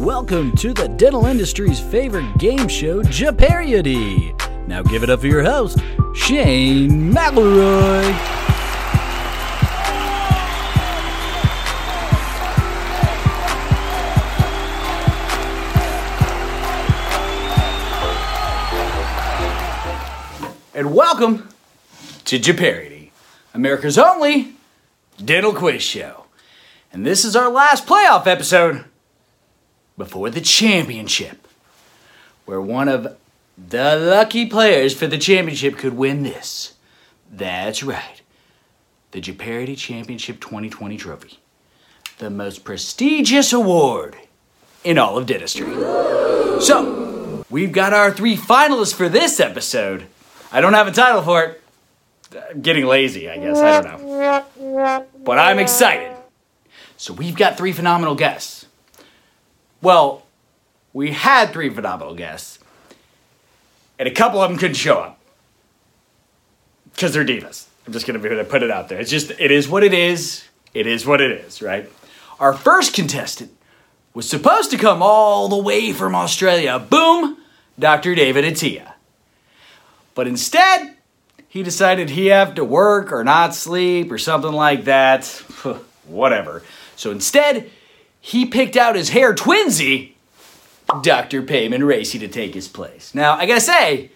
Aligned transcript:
Welcome 0.00 0.54
to 0.56 0.74
the 0.74 0.88
dental 0.88 1.24
industry's 1.24 1.80
favorite 1.80 2.36
game 2.36 2.68
show, 2.68 3.02
Jeopardy! 3.02 4.34
Now 4.66 4.82
give 4.82 5.02
it 5.02 5.08
up 5.08 5.20
for 5.20 5.26
your 5.26 5.42
host, 5.42 5.78
Shane 6.14 7.12
McElroy. 7.14 8.04
And 20.74 20.94
welcome 20.94 21.48
to 22.26 22.38
Jeopardy, 22.38 23.12
America's 23.54 23.96
only 23.96 24.56
dental 25.24 25.54
quiz 25.54 25.82
show. 25.82 26.26
And 26.92 27.06
this 27.06 27.24
is 27.24 27.34
our 27.34 27.48
last 27.50 27.86
playoff 27.86 28.26
episode 28.26 28.84
before 29.96 30.30
the 30.30 30.40
championship, 30.40 31.46
where 32.44 32.60
one 32.60 32.88
of 32.88 33.16
the 33.56 33.96
lucky 33.96 34.46
players 34.46 34.94
for 34.94 35.06
the 35.06 35.18
championship 35.18 35.78
could 35.78 35.94
win 35.94 36.22
this. 36.22 36.74
That's 37.30 37.82
right, 37.82 38.20
the 39.10 39.20
Jeopardy 39.20 39.74
Championship 39.76 40.40
2020 40.40 40.96
trophy, 40.96 41.38
the 42.18 42.30
most 42.30 42.64
prestigious 42.64 43.52
award 43.52 44.16
in 44.84 44.98
all 44.98 45.18
of 45.18 45.26
dentistry. 45.26 45.72
So, 46.60 47.44
we've 47.50 47.72
got 47.72 47.92
our 47.92 48.12
three 48.12 48.36
finalists 48.36 48.94
for 48.94 49.08
this 49.08 49.40
episode. 49.40 50.06
I 50.52 50.60
don't 50.60 50.74
have 50.74 50.86
a 50.86 50.92
title 50.92 51.22
for 51.22 51.42
it. 51.42 51.62
I'm 52.50 52.60
getting 52.60 52.86
lazy, 52.86 53.28
I 53.28 53.36
guess. 53.38 53.58
I 53.58 53.80
don't 53.80 54.06
know. 54.06 55.06
But 55.24 55.38
I'm 55.38 55.58
excited. 55.58 56.16
So 56.96 57.12
we've 57.12 57.36
got 57.36 57.56
three 57.56 57.72
phenomenal 57.72 58.14
guests. 58.14 58.55
Well, 59.82 60.24
we 60.92 61.12
had 61.12 61.52
three 61.52 61.70
phenomenal 61.70 62.14
guests, 62.14 62.58
and 63.98 64.08
a 64.08 64.12
couple 64.12 64.40
of 64.40 64.50
them 64.50 64.58
couldn't 64.58 64.76
show 64.76 64.98
up 64.98 65.20
because 66.92 67.12
they're 67.12 67.24
divas. 67.24 67.66
I'm 67.86 67.92
just 67.92 68.06
gonna 68.06 68.18
be 68.18 68.28
gonna 68.28 68.44
put 68.44 68.62
it 68.62 68.70
out 68.70 68.88
there. 68.88 68.98
It's 68.98 69.10
just, 69.10 69.30
it 69.38 69.50
is 69.50 69.68
what 69.68 69.84
it 69.84 69.94
is. 69.94 70.44
It 70.74 70.86
is 70.86 71.06
what 71.06 71.20
it 71.20 71.30
is, 71.30 71.62
right? 71.62 71.90
Our 72.40 72.52
first 72.52 72.94
contestant 72.94 73.52
was 74.12 74.28
supposed 74.28 74.70
to 74.70 74.78
come 74.78 75.02
all 75.02 75.48
the 75.48 75.56
way 75.56 75.92
from 75.92 76.14
Australia. 76.14 76.78
Boom, 76.78 77.38
Dr. 77.78 78.14
David 78.14 78.44
Atia. 78.44 78.94
But 80.14 80.26
instead, 80.26 80.96
he 81.48 81.62
decided 81.62 82.10
he 82.10 82.26
have 82.26 82.54
to 82.54 82.64
work 82.64 83.12
or 83.12 83.24
not 83.24 83.54
sleep 83.54 84.10
or 84.10 84.18
something 84.18 84.52
like 84.52 84.84
that. 84.84 85.26
Whatever. 86.06 86.62
So 86.96 87.10
instead, 87.10 87.70
he 88.26 88.44
picked 88.44 88.76
out 88.76 88.96
his 88.96 89.10
hair 89.10 89.32
twinsy, 89.32 90.14
Dr. 91.00 91.44
Peyman 91.44 91.78
Raissi, 91.78 92.18
to 92.18 92.26
take 92.26 92.54
his 92.54 92.66
place. 92.66 93.14
Now, 93.14 93.34
I 93.34 93.46
gotta 93.46 93.60
say, 93.60 94.10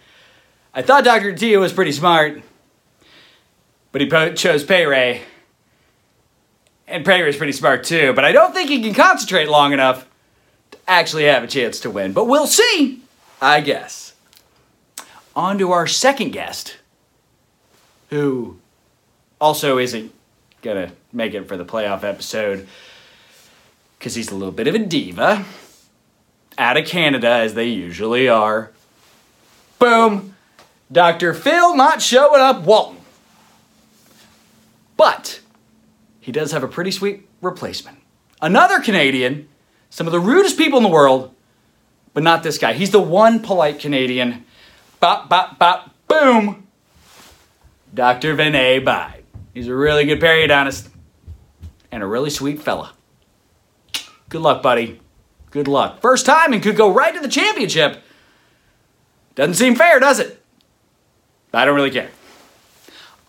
I 0.74 0.82
thought 0.82 1.04
Dr. 1.04 1.32
Tia 1.32 1.60
was 1.60 1.72
pretty 1.72 1.92
smart, 1.92 2.42
but 3.92 4.00
he 4.00 4.10
po- 4.10 4.34
chose 4.34 4.64
Pay 4.64 4.84
Ray. 4.84 5.22
And 6.88 7.04
Pay 7.04 7.22
Ray's 7.22 7.36
pretty 7.36 7.52
smart 7.52 7.84
too, 7.84 8.12
but 8.12 8.24
I 8.24 8.32
don't 8.32 8.52
think 8.52 8.68
he 8.68 8.82
can 8.82 8.94
concentrate 8.94 9.48
long 9.48 9.72
enough 9.72 10.08
to 10.72 10.78
actually 10.88 11.26
have 11.26 11.44
a 11.44 11.46
chance 11.46 11.78
to 11.78 11.90
win. 11.90 12.12
But 12.12 12.24
we'll 12.24 12.48
see, 12.48 13.02
I 13.40 13.60
guess. 13.60 14.14
On 15.36 15.56
to 15.58 15.70
our 15.70 15.86
second 15.86 16.32
guest, 16.32 16.78
who 18.08 18.58
also 19.40 19.78
isn't 19.78 20.12
gonna 20.62 20.90
make 21.12 21.32
it 21.32 21.46
for 21.46 21.56
the 21.56 21.64
playoff 21.64 22.02
episode 22.02 22.66
because 24.00 24.14
he's 24.14 24.30
a 24.30 24.34
little 24.34 24.50
bit 24.50 24.66
of 24.66 24.74
a 24.74 24.78
diva. 24.78 25.44
Out 26.56 26.78
of 26.78 26.86
Canada, 26.86 27.28
as 27.28 27.52
they 27.52 27.66
usually 27.66 28.28
are. 28.28 28.72
Boom! 29.78 30.34
Dr. 30.90 31.34
Phil 31.34 31.76
not 31.76 32.00
showing 32.00 32.40
up 32.40 32.62
Walton. 32.62 32.96
But 34.96 35.40
he 36.18 36.32
does 36.32 36.52
have 36.52 36.62
a 36.62 36.68
pretty 36.68 36.90
sweet 36.90 37.28
replacement. 37.42 37.98
Another 38.40 38.80
Canadian, 38.80 39.48
some 39.90 40.06
of 40.06 40.12
the 40.12 40.20
rudest 40.20 40.56
people 40.56 40.78
in 40.78 40.82
the 40.82 40.88
world, 40.88 41.34
but 42.14 42.22
not 42.22 42.42
this 42.42 42.56
guy. 42.56 42.72
He's 42.72 42.90
the 42.90 43.00
one 43.00 43.40
polite 43.40 43.78
Canadian. 43.78 44.46
Bop, 44.98 45.28
bop, 45.28 45.58
bop, 45.58 45.94
boom! 46.08 46.66
Dr. 47.92 48.34
Vinay 48.34 48.82
Bhide. 48.82 49.22
He's 49.52 49.68
a 49.68 49.74
really 49.74 50.06
good 50.06 50.20
periodontist 50.20 50.88
and 51.92 52.02
a 52.02 52.06
really 52.06 52.30
sweet 52.30 52.62
fella. 52.62 52.94
Good 54.30 54.40
luck, 54.40 54.62
buddy. 54.62 55.00
Good 55.50 55.68
luck. 55.68 56.00
First 56.00 56.24
time 56.24 56.52
and 56.52 56.62
could 56.62 56.76
go 56.76 56.90
right 56.90 57.12
to 57.12 57.20
the 57.20 57.28
championship. 57.28 58.02
Doesn't 59.34 59.54
seem 59.54 59.74
fair, 59.74 59.98
does 59.98 60.20
it? 60.20 60.42
I 61.52 61.64
don't 61.64 61.74
really 61.74 61.90
care. 61.90 62.10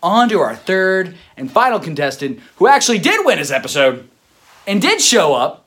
On 0.00 0.28
to 0.28 0.38
our 0.38 0.54
third 0.54 1.16
and 1.36 1.50
final 1.50 1.80
contestant 1.80 2.40
who 2.56 2.68
actually 2.68 2.98
did 2.98 3.26
win 3.26 3.38
his 3.38 3.50
episode 3.50 4.08
and 4.66 4.80
did 4.80 5.00
show 5.00 5.34
up 5.34 5.66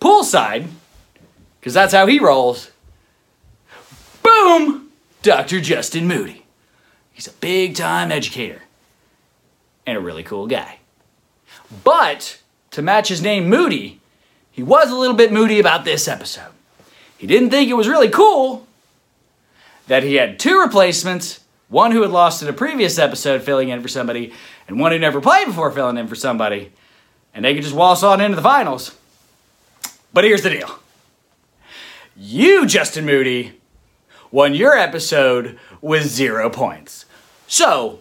poolside, 0.00 0.68
because 1.58 1.74
that's 1.74 1.92
how 1.92 2.06
he 2.06 2.18
rolls. 2.18 2.70
Boom! 4.22 4.90
Dr. 5.22 5.60
Justin 5.60 6.06
Moody. 6.06 6.44
He's 7.12 7.26
a 7.26 7.32
big 7.32 7.74
time 7.74 8.12
educator 8.12 8.62
and 9.86 9.96
a 9.96 10.00
really 10.00 10.22
cool 10.22 10.46
guy. 10.46 10.78
But 11.82 12.40
to 12.72 12.82
match 12.82 13.08
his 13.08 13.22
name, 13.22 13.48
Moody, 13.48 14.00
he 14.52 14.62
was 14.62 14.90
a 14.90 14.94
little 14.94 15.16
bit 15.16 15.32
moody 15.32 15.58
about 15.58 15.84
this 15.84 16.06
episode. 16.06 16.52
He 17.18 17.26
didn't 17.26 17.50
think 17.50 17.70
it 17.70 17.74
was 17.74 17.88
really 17.88 18.08
cool 18.08 18.66
that 19.88 20.02
he 20.02 20.14
had 20.14 20.38
two 20.38 20.60
replacements 20.60 21.40
one 21.72 21.90
who 21.90 22.02
had 22.02 22.10
lost 22.10 22.42
in 22.42 22.48
a 22.48 22.52
previous 22.52 22.98
episode 22.98 23.42
filling 23.42 23.70
in 23.70 23.80
for 23.80 23.88
somebody, 23.88 24.30
and 24.68 24.78
one 24.78 24.92
who 24.92 24.98
never 24.98 25.22
played 25.22 25.46
before 25.46 25.70
filling 25.70 25.96
in 25.96 26.06
for 26.06 26.14
somebody, 26.14 26.70
and 27.32 27.44
they 27.44 27.54
could 27.54 27.62
just 27.62 27.74
waltz 27.74 28.02
on 28.02 28.20
into 28.20 28.36
the 28.36 28.42
finals. 28.42 28.94
But 30.12 30.24
here's 30.24 30.42
the 30.42 30.50
deal 30.50 30.78
you, 32.14 32.66
Justin 32.66 33.06
Moody, 33.06 33.58
won 34.30 34.52
your 34.52 34.76
episode 34.76 35.58
with 35.80 36.06
zero 36.06 36.50
points. 36.50 37.06
So, 37.46 38.00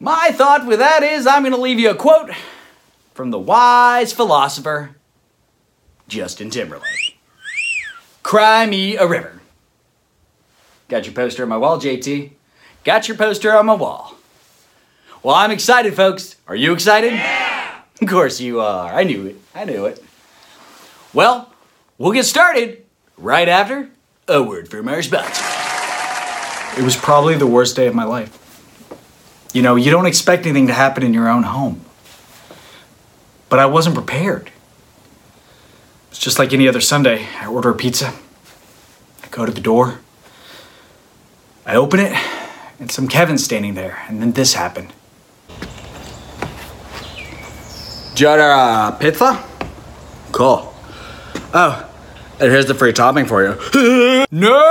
my 0.00 0.30
thought 0.32 0.66
with 0.66 0.80
that 0.80 1.04
is 1.04 1.28
I'm 1.28 1.42
going 1.42 1.54
to 1.54 1.60
leave 1.60 1.78
you 1.78 1.90
a 1.90 1.94
quote 1.94 2.32
from 3.14 3.30
the 3.30 3.38
wise 3.38 4.12
philosopher 4.12 4.96
Justin 6.12 6.50
Timberlake. 6.50 7.16
Cry 8.22 8.66
me 8.66 8.98
a 8.98 9.06
river. 9.06 9.40
Got 10.88 11.06
your 11.06 11.14
poster 11.14 11.42
on 11.42 11.48
my 11.48 11.56
wall, 11.56 11.80
JT. 11.80 12.32
Got 12.84 13.08
your 13.08 13.16
poster 13.16 13.56
on 13.56 13.64
my 13.64 13.72
wall. 13.72 14.16
Well, 15.22 15.34
I'm 15.34 15.50
excited, 15.50 15.94
folks. 15.94 16.36
Are 16.46 16.54
you 16.54 16.74
excited? 16.74 17.14
Yeah! 17.14 17.80
Of 18.02 18.08
course 18.08 18.42
you 18.42 18.60
are. 18.60 18.92
I 18.92 19.04
knew 19.04 19.24
it. 19.24 19.36
I 19.54 19.64
knew 19.64 19.86
it. 19.86 20.04
Well, 21.14 21.50
we'll 21.96 22.12
get 22.12 22.26
started 22.26 22.84
right 23.16 23.48
after 23.48 23.88
a 24.28 24.42
word 24.42 24.68
from 24.68 24.88
our 24.88 25.00
sponsor. 25.00 25.42
It 26.78 26.84
was 26.84 26.94
probably 26.94 27.36
the 27.36 27.46
worst 27.46 27.74
day 27.74 27.86
of 27.86 27.94
my 27.94 28.04
life. 28.04 28.38
You 29.54 29.62
know, 29.62 29.76
you 29.76 29.90
don't 29.90 30.06
expect 30.06 30.44
anything 30.44 30.66
to 30.66 30.74
happen 30.74 31.02
in 31.04 31.14
your 31.14 31.30
own 31.30 31.44
home. 31.44 31.80
But 33.48 33.60
I 33.60 33.66
wasn't 33.66 33.94
prepared. 33.94 34.51
Just 36.22 36.38
like 36.38 36.52
any 36.52 36.68
other 36.68 36.80
Sunday. 36.80 37.26
I 37.40 37.48
order 37.48 37.70
a 37.70 37.74
pizza. 37.74 38.14
I 39.24 39.28
go 39.32 39.44
to 39.44 39.50
the 39.50 39.60
door. 39.60 39.98
I 41.66 41.74
open 41.74 41.98
it, 41.98 42.12
and 42.78 42.92
some 42.92 43.08
Kevin's 43.08 43.42
standing 43.42 43.74
there, 43.74 44.04
and 44.06 44.22
then 44.22 44.30
this 44.30 44.54
happened. 44.54 44.92
Do 48.14 48.22
you 48.22 48.30
order 48.30 48.44
a 48.44 48.96
pizza? 49.00 49.44
Cool. 50.30 50.72
Oh, 51.52 51.90
and 52.38 52.52
here's 52.52 52.66
the 52.66 52.74
free 52.74 52.92
topping 52.92 53.26
for 53.26 53.42
you. 53.42 54.26
No! 54.30 54.62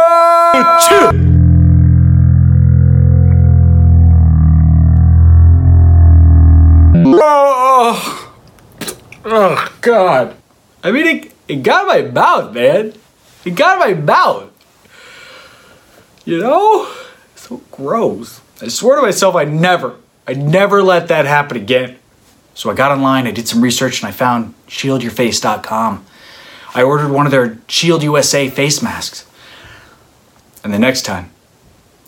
Oh, 7.23 8.31
oh, 8.81 9.23
oh, 9.25 9.77
God. 9.81 10.37
I 10.83 10.91
mean, 10.91 11.29
it, 11.51 11.63
got 11.63 11.97
in 11.97 12.05
my 12.05 12.11
mouth, 12.11 12.53
man. 12.53 12.93
It 13.45 13.55
got 13.55 13.87
in 13.87 13.97
my 13.97 14.01
mouth. 14.01 14.51
You 16.25 16.39
know? 16.39 16.91
So 17.35 17.61
gross. 17.71 18.41
I 18.61 18.67
swear 18.67 18.97
to 18.97 19.01
myself, 19.01 19.35
I 19.35 19.43
never, 19.45 19.95
I 20.27 20.33
never 20.33 20.83
let 20.83 21.07
that 21.07 21.25
happen 21.25 21.57
again. 21.57 21.97
So 22.53 22.69
I 22.69 22.75
got 22.75 22.91
online, 22.91 23.27
I 23.27 23.31
did 23.31 23.47
some 23.47 23.61
research, 23.61 24.01
and 24.01 24.07
I 24.07 24.11
found 24.11 24.53
shieldyourface.com. 24.67 26.05
I 26.73 26.83
ordered 26.83 27.11
one 27.11 27.25
of 27.25 27.31
their 27.31 27.57
Shield 27.67 28.03
USA 28.03 28.49
face 28.49 28.81
masks. 28.81 29.25
And 30.63 30.73
the 30.73 30.79
next 30.79 31.01
time, 31.03 31.31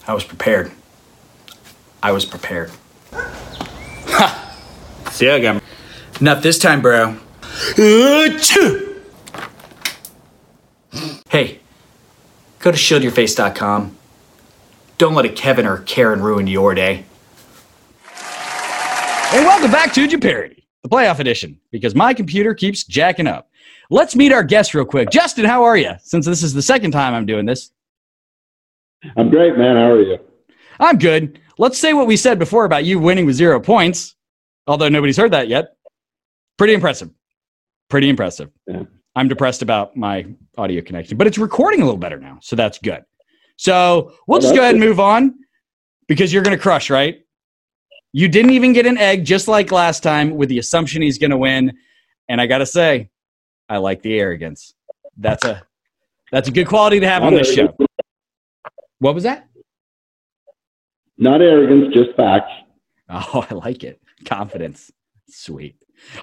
I 0.08 0.14
was 0.14 0.24
prepared. 0.24 0.72
I 2.04 2.12
was 2.12 2.26
prepared. 2.26 2.72
Ha! 3.12 4.58
See 5.12 5.26
you 5.26 5.32
again. 5.32 5.62
Not 6.22 6.44
this 6.44 6.60
time, 6.60 6.82
bro. 6.82 7.18
Achoo! 7.42 8.93
Go 12.64 12.72
to 12.72 12.78
shieldyourface.com. 12.78 13.96
Don't 14.98 15.14
let 15.14 15.26
a 15.26 15.30
Kevin 15.30 15.68
or 15.68 15.80
Karen 15.80 16.22
ruin 16.22 16.48
your 16.48 16.74
day. 16.74 17.04
And 19.34 19.46
welcome 19.46 19.70
back 19.70 19.94
to 19.94 20.08
Jeopardy, 20.08 20.66
the 20.82 20.88
playoff 20.90 21.20
edition, 21.20 21.60
because 21.72 21.94
my 21.94 22.14
computer 22.14 22.54
keeps 22.54 22.86
jacking 22.86 23.28
up. 23.28 23.50
Let's 23.90 24.16
meet 24.16 24.32
our 24.32 24.44
guest 24.44 24.74
real 24.74 24.86
quick. 24.86 25.10
Justin, 25.10 25.44
how 25.44 25.64
are 25.64 25.76
you? 25.76 25.92
Since 26.04 26.26
this 26.26 26.42
is 26.42 26.54
the 26.54 26.62
second 26.62 26.92
time 26.92 27.14
I'm 27.14 27.26
doing 27.26 27.46
this. 27.46 27.72
I'm 29.18 29.30
great, 29.30 29.58
man. 29.58 29.76
How 29.76 29.92
are 29.92 30.02
you? 30.02 30.20
I'm 30.80 30.98
good. 30.98 31.42
Let's 31.58 31.78
say 31.78 31.94
what 31.94 32.08
we 32.08 32.16
said 32.16 32.40
before 32.40 32.64
about 32.64 32.86
you 32.86 32.98
winning 32.98 33.26
with 33.26 33.36
zero 33.36 33.60
points, 33.60 34.16
although 34.68 34.88
nobody's 34.88 35.18
heard 35.18 35.34
that 35.34 35.50
yet. 35.50 35.76
Pretty 36.58 36.74
impressive. 36.74 37.10
Pretty 37.90 38.08
impressive. 38.08 38.52
Yeah. 38.68 38.84
I'm 39.16 39.28
depressed 39.28 39.62
about 39.62 39.96
my 39.96 40.26
audio 40.58 40.82
connection, 40.82 41.18
but 41.18 41.28
it's 41.28 41.38
recording 41.38 41.82
a 41.82 41.86
little 41.86 42.00
better 42.00 42.20
now, 42.20 42.40
so 42.42 42.56
that's 42.56 42.80
good. 42.80 43.04
So 43.58 44.14
we'll 44.28 44.40
Oh, 44.40 44.42
just 44.42 44.56
go 44.56 44.62
ahead 44.62 44.76
and 44.76 44.84
move 44.84 45.00
on 45.00 45.36
because 46.08 46.34
you're 46.34 46.44
going 46.44 46.58
to 46.58 46.62
crush, 46.62 46.90
right? 46.90 47.20
You 48.12 48.28
didn't 48.28 48.52
even 48.52 48.74
get 48.74 48.86
an 48.86 48.98
egg, 48.98 49.26
just 49.26 49.48
like 49.48 49.72
last 49.72 50.02
time, 50.04 50.32
with 50.36 50.50
the 50.50 50.60
assumption 50.60 51.02
he's 51.02 51.18
going 51.18 51.32
to 51.32 51.38
win. 51.38 51.74
And 52.30 52.40
I 52.42 52.48
got 52.48 52.60
to 52.60 52.66
say, 52.66 53.10
I 53.70 53.78
like 53.78 54.02
the 54.02 54.14
arrogance. 54.20 54.74
That's 55.18 55.46
a 55.46 55.64
that's 56.32 56.48
a 56.48 56.52
good 56.52 56.68
quality 56.68 57.00
to 57.00 57.08
have 57.08 57.22
on 57.24 57.34
Not 57.34 57.44
this 57.44 57.54
show. 57.54 57.76
What 59.00 59.14
was 59.14 59.24
that? 59.24 59.48
Not 61.18 61.42
arrogance, 61.42 61.94
just 61.94 62.16
facts. 62.16 62.52
Oh, 63.10 63.46
I 63.52 63.54
like 63.54 63.84
it. 63.84 64.02
Confidence. 64.26 64.92
Sweet. 65.30 65.76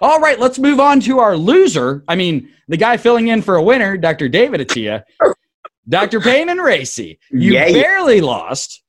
All 0.03 0.21
right, 0.21 0.39
let's 0.39 0.59
move 0.59 0.79
on 0.81 1.01
to 1.01 1.19
our 1.21 1.37
loser. 1.37 2.05
I 2.07 2.15
mean, 2.17 2.51
the 2.69 2.77
guy 2.77 2.97
filling 2.97 3.29
in 3.29 3.41
for 3.43 3.57
a 3.57 3.63
winner, 3.63 3.97
Dr. 3.97 4.29
David 4.29 4.61
Atia. 4.61 5.03
Dr. 5.89 6.21
Peyman 6.21 6.59
Raissi. 6.59 7.19
You 7.31 7.53
Yeah. 7.55 7.73
barely 7.73 8.21
lost. 8.21 8.83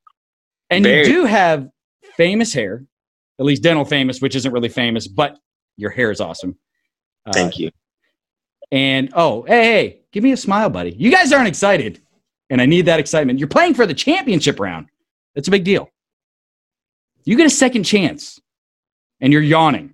And 0.70 0.84
Barely. 0.84 1.10
you 1.10 1.16
do 1.16 1.26
have 1.26 1.68
famous 2.16 2.54
hair, 2.54 2.86
at 3.40 3.46
least 3.46 3.64
dental 3.64 3.86
famous, 3.86 4.22
which 4.22 4.36
isn't 4.36 4.52
really 4.52 4.70
famous, 4.70 5.08
but 5.08 5.38
your 5.78 5.90
hair 5.90 6.12
is 6.12 6.22
awesome. 6.22 6.58
Uh, 7.26 7.32
Thank 7.34 7.58
you. 7.60 7.72
And 8.72 9.10
oh, 9.14 9.44
hey, 9.44 9.64
hey, 9.64 10.02
give 10.12 10.24
me 10.24 10.32
a 10.32 10.38
smile, 10.38 10.70
buddy. 10.70 10.92
You 10.92 11.12
guys 11.12 11.34
aren't 11.34 11.48
excited, 11.48 12.02
and 12.50 12.62
I 12.62 12.66
need 12.66 12.86
that 12.86 13.00
excitement. 13.00 13.40
You're 13.40 13.48
playing 13.50 13.74
for 13.74 13.86
the 13.86 13.94
championship 13.94 14.60
round. 14.60 14.88
That's 15.36 15.48
a 15.48 15.52
big 15.52 15.64
deal. 15.64 15.90
You 17.26 17.36
get 17.38 17.46
a 17.48 17.50
second 17.50 17.84
chance, 17.84 18.40
and 19.20 19.34
you're 19.34 19.42
yawning. 19.42 19.94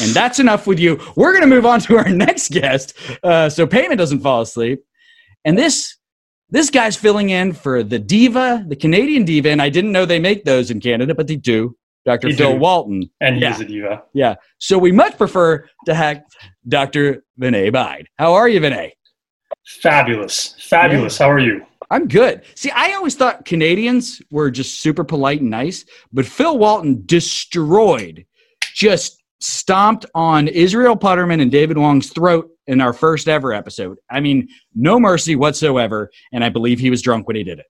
And 0.00 0.10
that's 0.10 0.38
enough 0.40 0.66
with 0.66 0.78
you. 0.78 1.00
We're 1.16 1.32
going 1.32 1.42
to 1.42 1.46
move 1.54 1.66
on 1.66 1.80
to 1.80 1.96
our 1.96 2.08
next 2.26 2.50
guest, 2.50 2.94
uh, 3.22 3.48
so 3.48 3.66
Peyman 3.66 3.96
doesn't 3.98 4.20
fall 4.20 4.40
asleep. 4.42 4.82
And 5.44 5.56
this 5.58 5.96
this 6.50 6.70
guy's 6.70 6.96
filling 6.96 7.30
in 7.30 7.52
for 7.52 7.82
the 7.82 7.98
diva, 7.98 8.64
the 8.68 8.76
Canadian 8.76 9.24
diva, 9.24 9.48
and 9.50 9.60
I 9.62 9.68
didn't 9.70 9.92
know 9.92 10.04
they 10.04 10.18
make 10.20 10.44
those 10.44 10.70
in 10.70 10.80
Canada, 10.80 11.14
but 11.14 11.26
they 11.26 11.36
do. 11.36 11.76
Dr. 12.04 12.28
They 12.28 12.36
Phil 12.36 12.52
do. 12.52 12.58
Walton. 12.58 13.10
and 13.20 13.40
Yeah. 13.40 13.52
he's 13.52 13.60
a 13.60 13.64
diva. 13.64 14.02
Yeah. 14.12 14.34
So 14.58 14.76
we 14.78 14.92
much 14.92 15.16
prefer 15.16 15.66
to 15.86 15.94
have 15.94 16.22
Dr. 16.68 17.24
Vinay 17.40 17.72
Bhide. 17.72 18.04
How 18.18 18.34
are 18.34 18.48
you, 18.48 18.60
Vinay? 18.60 18.90
Fabulous, 19.80 20.54
fabulous. 20.60 21.16
How 21.18 21.30
are 21.30 21.38
you? 21.38 21.64
I'm 21.90 22.06
good. 22.08 22.42
See, 22.54 22.70
I 22.70 22.92
always 22.92 23.14
thought 23.14 23.44
Canadians 23.44 24.20
were 24.30 24.50
just 24.50 24.80
super 24.80 25.04
polite 25.04 25.40
and 25.40 25.50
nice, 25.50 25.84
but 26.12 26.26
Phil 26.26 26.58
Walton 26.58 27.02
destroyed, 27.06 28.26
just 28.74 29.22
stomped 29.44 30.06
on 30.14 30.48
Israel 30.48 30.96
Puterman 30.96 31.40
and 31.42 31.50
David 31.50 31.76
Wong's 31.76 32.10
throat 32.10 32.50
in 32.66 32.80
our 32.80 32.92
first 32.92 33.28
ever 33.28 33.52
episode. 33.52 33.98
I 34.10 34.20
mean, 34.20 34.48
no 34.74 34.98
mercy 34.98 35.36
whatsoever, 35.36 36.10
and 36.32 36.42
I 36.42 36.48
believe 36.48 36.78
he 36.78 36.90
was 36.90 37.02
drunk 37.02 37.26
when 37.26 37.36
he 37.36 37.44
did 37.44 37.58
it. 37.58 37.66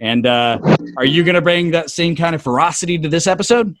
And 0.00 0.26
uh, 0.26 0.58
are 0.96 1.04
you 1.04 1.24
going 1.24 1.34
to 1.34 1.42
bring 1.42 1.72
that 1.72 1.90
same 1.90 2.16
kind 2.16 2.34
of 2.34 2.42
ferocity 2.42 2.98
to 2.98 3.08
this 3.08 3.26
episode? 3.26 3.76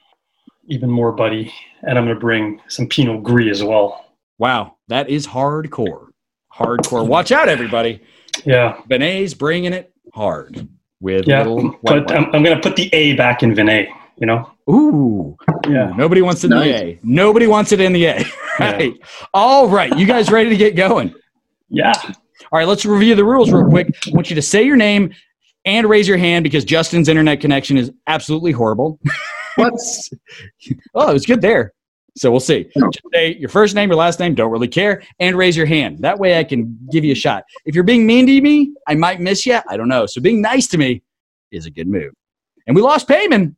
Even 0.66 0.90
more, 0.90 1.12
buddy. 1.12 1.52
And 1.82 1.96
I'm 1.96 2.04
going 2.04 2.16
to 2.16 2.20
bring 2.20 2.60
some 2.68 2.86
Pinot 2.86 3.22
Gris 3.22 3.58
as 3.58 3.64
well. 3.64 4.04
Wow, 4.38 4.76
that 4.88 5.08
is 5.08 5.26
hardcore. 5.26 6.08
Hardcore. 6.52 7.06
Watch 7.06 7.32
out, 7.32 7.48
everybody. 7.48 8.02
Yeah, 8.44 8.80
Vinay's 8.88 9.32
bringing 9.32 9.72
it 9.72 9.92
hard 10.12 10.68
with 11.00 11.26
yeah. 11.26 11.44
little 11.44 11.78
But. 11.82 12.10
I'm, 12.12 12.24
I'm 12.34 12.42
going 12.42 12.56
to 12.56 12.62
put 12.62 12.76
the 12.76 12.90
A 12.92 13.14
back 13.14 13.42
in 13.42 13.54
Vinay. 13.54 13.88
You 14.20 14.26
know? 14.26 14.50
Ooh, 14.70 15.36
Yeah. 15.68 15.92
Nobody 15.96 16.22
wants 16.22 16.42
it 16.44 16.50
in 16.50 16.58
Nice. 16.58 16.80
the 16.80 16.84
A. 16.86 17.00
Nobody 17.02 17.46
wants 17.46 17.72
it 17.72 17.80
in 17.80 17.92
the 17.92 18.06
A. 18.06 18.24
right. 18.60 18.92
All 19.32 19.68
right. 19.68 19.96
You 19.96 20.06
guys 20.06 20.30
ready 20.30 20.50
to 20.50 20.56
get 20.56 20.74
going? 20.76 21.14
Yeah. 21.68 21.92
All 22.04 22.14
right. 22.58 22.66
Let's 22.66 22.84
review 22.84 23.14
the 23.14 23.24
rules 23.24 23.52
real 23.52 23.68
quick. 23.68 23.88
I 24.06 24.10
want 24.10 24.28
you 24.30 24.36
to 24.36 24.42
say 24.42 24.64
your 24.64 24.76
name 24.76 25.14
and 25.64 25.88
raise 25.88 26.08
your 26.08 26.16
hand 26.18 26.42
because 26.42 26.64
Justin's 26.64 27.08
internet 27.08 27.40
connection 27.40 27.76
is 27.76 27.92
absolutely 28.06 28.52
horrible. 28.52 28.98
What's 29.56 30.10
Oh, 30.94 31.10
it 31.10 31.12
was 31.12 31.26
good 31.26 31.40
there. 31.40 31.72
So 32.16 32.30
we'll 32.32 32.40
see. 32.40 32.68
Just 32.76 33.00
say 33.14 33.36
your 33.36 33.48
first 33.48 33.76
name, 33.76 33.90
your 33.90 33.98
last 33.98 34.18
name, 34.18 34.34
don't 34.34 34.50
really 34.50 34.66
care, 34.68 35.02
and 35.20 35.36
raise 35.36 35.56
your 35.56 35.66
hand. 35.66 35.98
That 36.00 36.18
way 36.18 36.38
I 36.38 36.42
can 36.44 36.76
give 36.90 37.04
you 37.04 37.12
a 37.12 37.16
shot. 37.16 37.44
If 37.64 37.76
you're 37.76 37.84
being 37.84 38.06
mean 38.06 38.26
to 38.26 38.40
me, 38.40 38.72
I 38.88 38.96
might 38.96 39.20
miss 39.20 39.46
you. 39.46 39.58
I 39.68 39.76
don't 39.76 39.86
know. 39.88 40.06
So 40.06 40.20
being 40.20 40.40
nice 40.42 40.66
to 40.68 40.78
me 40.78 41.02
is 41.52 41.66
a 41.66 41.70
good 41.70 41.86
move. 41.86 42.12
And 42.66 42.74
we 42.74 42.82
lost 42.82 43.06
Peyman, 43.08 43.54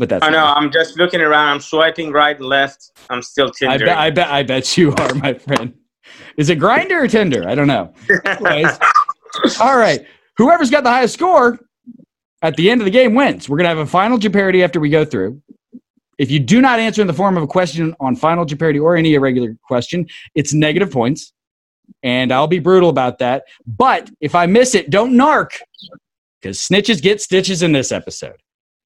but 0.00 0.08
that's 0.08 0.24
I 0.24 0.30
know. 0.30 0.46
I'm 0.46 0.72
just 0.72 0.96
looking 0.96 1.20
around. 1.20 1.48
I'm 1.48 1.60
swiping 1.60 2.10
right 2.10 2.34
and 2.34 2.46
left. 2.46 2.90
I'm 3.10 3.20
still 3.20 3.50
Tinder. 3.50 3.74
I 3.74 3.78
bet, 3.78 3.98
I 3.98 4.10
bet, 4.10 4.28
I 4.28 4.42
bet 4.42 4.76
you 4.78 4.92
are, 4.94 5.14
my 5.14 5.34
friend. 5.34 5.74
Is 6.38 6.48
it 6.48 6.58
Grindr 6.58 7.04
or 7.04 7.06
Tinder? 7.06 7.46
I 7.46 7.54
don't 7.54 7.66
know. 7.66 7.92
Anyways, 8.24 8.78
all 9.60 9.76
right. 9.76 10.04
Whoever's 10.38 10.70
got 10.70 10.84
the 10.84 10.90
highest 10.90 11.14
score 11.14 11.60
at 12.40 12.56
the 12.56 12.70
end 12.70 12.80
of 12.80 12.86
the 12.86 12.90
game 12.90 13.14
wins. 13.14 13.46
We're 13.46 13.58
gonna 13.58 13.68
have 13.68 13.78
a 13.78 13.86
final 13.86 14.16
Jeopardy 14.16 14.64
after 14.64 14.80
we 14.80 14.88
go 14.88 15.04
through. 15.04 15.40
If 16.16 16.30
you 16.30 16.40
do 16.40 16.62
not 16.62 16.80
answer 16.80 17.02
in 17.02 17.06
the 17.06 17.12
form 17.12 17.36
of 17.36 17.42
a 17.42 17.46
question 17.46 17.94
on 18.00 18.16
final 18.16 18.46
Jeopardy 18.46 18.78
or 18.78 18.96
any 18.96 19.14
irregular 19.14 19.54
question, 19.64 20.06
it's 20.34 20.54
negative 20.54 20.90
points, 20.90 21.34
and 22.02 22.32
I'll 22.32 22.46
be 22.46 22.58
brutal 22.58 22.88
about 22.88 23.18
that. 23.18 23.44
But 23.66 24.10
if 24.20 24.34
I 24.34 24.46
miss 24.46 24.74
it, 24.74 24.88
don't 24.88 25.12
narc, 25.12 25.58
because 26.40 26.58
snitches 26.58 27.02
get 27.02 27.20
stitches 27.20 27.62
in 27.62 27.72
this 27.72 27.92
episode, 27.92 28.40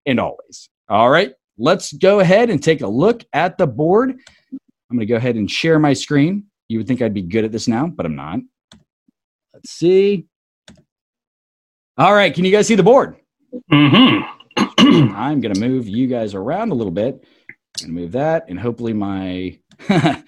and 0.06 0.18
always. 0.18 0.68
All 0.88 1.10
right. 1.10 1.32
Let's 1.56 1.92
go 1.92 2.20
ahead 2.20 2.50
and 2.50 2.62
take 2.62 2.80
a 2.80 2.86
look 2.86 3.24
at 3.32 3.58
the 3.58 3.66
board. 3.66 4.10
I'm 4.10 4.96
going 4.96 5.00
to 5.00 5.06
go 5.06 5.16
ahead 5.16 5.36
and 5.36 5.50
share 5.50 5.78
my 5.78 5.92
screen. 5.92 6.44
You 6.68 6.78
would 6.78 6.86
think 6.86 7.02
I'd 7.02 7.14
be 7.14 7.22
good 7.22 7.44
at 7.44 7.52
this 7.52 7.68
now, 7.68 7.86
but 7.86 8.06
I'm 8.06 8.16
not. 8.16 8.40
Let's 9.52 9.70
see. 9.70 10.26
All 11.96 12.12
right, 12.12 12.34
can 12.34 12.44
you 12.44 12.50
guys 12.50 12.66
see 12.66 12.74
the 12.74 12.82
board? 12.82 13.16
Mm-hmm. 13.70 15.14
I'm 15.14 15.40
going 15.40 15.54
to 15.54 15.60
move 15.60 15.88
you 15.88 16.06
guys 16.08 16.34
around 16.34 16.72
a 16.72 16.74
little 16.74 16.92
bit 16.92 17.24
and 17.82 17.92
move 17.92 18.12
that, 18.12 18.46
and 18.48 18.58
hopefully 18.58 18.92
my 18.92 19.58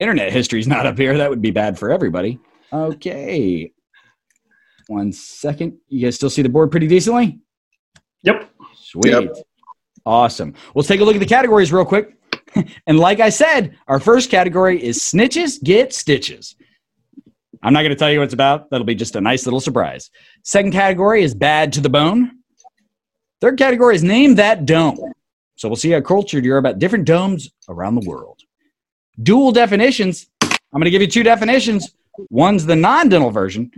internet 0.00 0.32
history 0.32 0.60
is 0.60 0.66
not 0.66 0.86
up 0.86 0.98
here. 0.98 1.16
That 1.16 1.30
would 1.30 1.42
be 1.42 1.50
bad 1.50 1.78
for 1.78 1.90
everybody. 1.90 2.38
Okay. 2.72 3.72
One 4.88 5.12
second. 5.12 5.78
You 5.88 6.04
guys 6.04 6.16
still 6.16 6.30
see 6.30 6.42
the 6.42 6.48
board 6.48 6.70
pretty 6.70 6.88
decently? 6.88 7.38
yep. 8.22 8.50
Sweet. 8.74 9.10
Yep. 9.10 9.34
Awesome. 10.08 10.54
Let's 10.74 10.88
take 10.88 11.00
a 11.00 11.04
look 11.04 11.16
at 11.16 11.20
the 11.20 11.26
categories 11.26 11.70
real 11.70 11.84
quick. 11.84 12.16
and 12.86 12.98
like 12.98 13.20
I 13.20 13.28
said, 13.28 13.76
our 13.88 14.00
first 14.00 14.30
category 14.30 14.82
is 14.82 15.00
snitches 15.00 15.62
get 15.62 15.92
stitches. 15.92 16.56
I'm 17.62 17.74
not 17.74 17.82
going 17.82 17.90
to 17.90 17.96
tell 17.96 18.10
you 18.10 18.20
what 18.20 18.24
it's 18.24 18.32
about. 18.32 18.70
That'll 18.70 18.86
be 18.86 18.94
just 18.94 19.16
a 19.16 19.20
nice 19.20 19.44
little 19.44 19.60
surprise. 19.60 20.08
Second 20.44 20.72
category 20.72 21.22
is 21.22 21.34
bad 21.34 21.74
to 21.74 21.82
the 21.82 21.90
bone. 21.90 22.38
Third 23.42 23.58
category 23.58 23.96
is 23.96 24.02
name 24.02 24.36
that 24.36 24.64
dome. 24.64 24.98
So 25.56 25.68
we'll 25.68 25.76
see 25.76 25.90
how 25.90 26.00
cultured 26.00 26.42
you 26.42 26.54
are 26.54 26.58
about 26.58 26.78
different 26.78 27.04
domes 27.04 27.50
around 27.68 27.96
the 27.96 28.08
world. 28.08 28.40
Dual 29.22 29.52
definitions. 29.52 30.30
I'm 30.40 30.56
going 30.72 30.84
to 30.84 30.90
give 30.90 31.02
you 31.02 31.08
two 31.08 31.22
definitions. 31.22 31.94
One's 32.30 32.64
the 32.64 32.76
non 32.76 33.10
dental 33.10 33.30
version, 33.30 33.70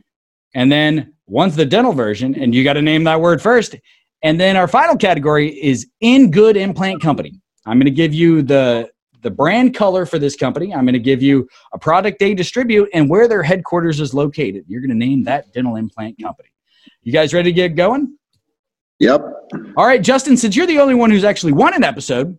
and 0.54 0.70
then 0.70 1.12
one's 1.26 1.56
the 1.56 1.66
dental 1.66 1.92
version. 1.92 2.40
And 2.40 2.54
you 2.54 2.62
got 2.62 2.75
to 2.75 2.82
name 2.82 3.02
that 3.02 3.20
word 3.20 3.42
first. 3.42 3.75
And 4.22 4.38
then 4.40 4.56
our 4.56 4.68
final 4.68 4.96
category 4.96 5.48
is 5.48 5.86
in 6.00 6.30
good 6.30 6.56
implant 6.56 7.00
company. 7.02 7.40
I'm 7.66 7.78
going 7.78 7.86
to 7.86 7.90
give 7.90 8.14
you 8.14 8.42
the 8.42 8.90
the 9.22 9.30
brand 9.30 9.74
color 9.74 10.06
for 10.06 10.18
this 10.18 10.34
company. 10.34 10.72
I'm 10.74 10.84
going 10.84 10.94
to 10.94 10.98
give 10.98 11.22
you 11.22 11.46
a 11.72 11.78
product 11.78 12.18
they 12.18 12.34
distribute 12.34 12.88
and 12.94 13.08
where 13.10 13.28
their 13.28 13.42
headquarters 13.42 14.00
is 14.00 14.14
located. 14.14 14.64
You're 14.66 14.80
going 14.80 14.90
to 14.90 14.96
name 14.96 15.24
that 15.24 15.52
dental 15.52 15.76
implant 15.76 16.16
company. 16.22 16.48
You 17.02 17.12
guys 17.12 17.34
ready 17.34 17.50
to 17.50 17.54
get 17.54 17.74
going? 17.74 18.16
Yep. 18.98 19.22
All 19.76 19.86
right, 19.86 20.02
Justin, 20.02 20.36
since 20.36 20.56
you're 20.56 20.66
the 20.66 20.78
only 20.78 20.94
one 20.94 21.10
who's 21.10 21.24
actually 21.24 21.52
won 21.52 21.74
an 21.74 21.84
episode, 21.84 22.38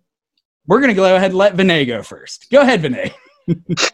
we're 0.67 0.79
going 0.79 0.89
to 0.89 0.95
go 0.95 1.15
ahead 1.15 1.31
and 1.31 1.37
let 1.37 1.55
Vinay 1.55 1.87
go 1.87 2.03
first. 2.03 2.47
Go 2.51 2.61
ahead, 2.61 2.81
Vinay. 2.81 3.13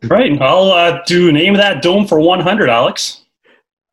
Right. 0.04 0.40
I'll 0.40 0.72
uh, 0.72 1.00
do 1.06 1.32
name 1.32 1.56
that 1.56 1.82
dome 1.82 2.06
for 2.06 2.20
100, 2.20 2.70
Alex. 2.70 3.26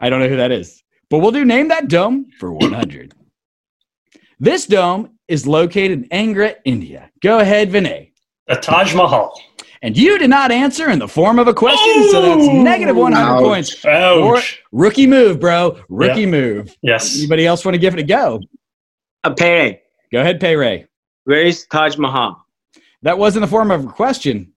I 0.01 0.11
don't 0.11 0.21
know 0.21 0.29
who 0.29 0.37
that 0.37 0.51
is, 0.51 0.83
but 1.09 1.21
we'll 1.21 1.31
do 1.31 1.45
name 1.45 1.69
that 1.69 1.89
dome 1.89 2.27
for 2.39 2.53
100. 2.53 3.15
This 4.41 4.67
dome 4.67 5.11
is 5.29 5.47
located 5.47 6.07
in 6.11 6.35
Angra, 6.35 6.57
India. 6.65 7.11
Go 7.23 7.39
ahead, 7.39 7.71
Vinay. 7.71 8.13
The 8.47 8.57
Taj 8.57 8.95
Mahal. 8.95 9.33
And 9.83 9.97
you 9.97 10.19
did 10.19 10.31
not 10.31 10.51
answer 10.51 10.89
in 10.91 10.99
the 10.99 11.09
form 11.09 11.39
of 11.39 11.47
a 11.47 11.55
question, 11.55 12.09
so 12.11 12.23
that's 12.23 12.49
negative 12.49 12.97
100 12.97 13.23
Ouch. 13.23 13.43
points. 13.43 13.85
Ouch. 13.85 14.63
Rookie 14.73 15.07
move, 15.07 15.39
bro. 15.41 15.79
Rookie 15.89 16.27
move. 16.27 16.75
Yes. 16.83 17.19
Anybody 17.19 17.47
else 17.47 17.65
want 17.65 17.75
to 17.75 17.79
give 17.79 17.93
it 17.95 18.01
a 18.01 18.05
go? 18.05 18.41
A 19.25 19.31
Pere, 19.35 19.81
Go 20.13 20.21
ahead, 20.21 20.41
Pay 20.41 20.57
Ray. 20.57 20.87
where 21.25 21.43
is 21.43 21.67
Taj 21.67 21.97
Mahal? 21.99 22.43
That 23.03 23.19
was 23.19 23.37
in 23.37 23.43
the 23.43 23.49
form 23.49 23.71
of 23.71 23.85
a 23.85 23.89
question. 23.89 24.53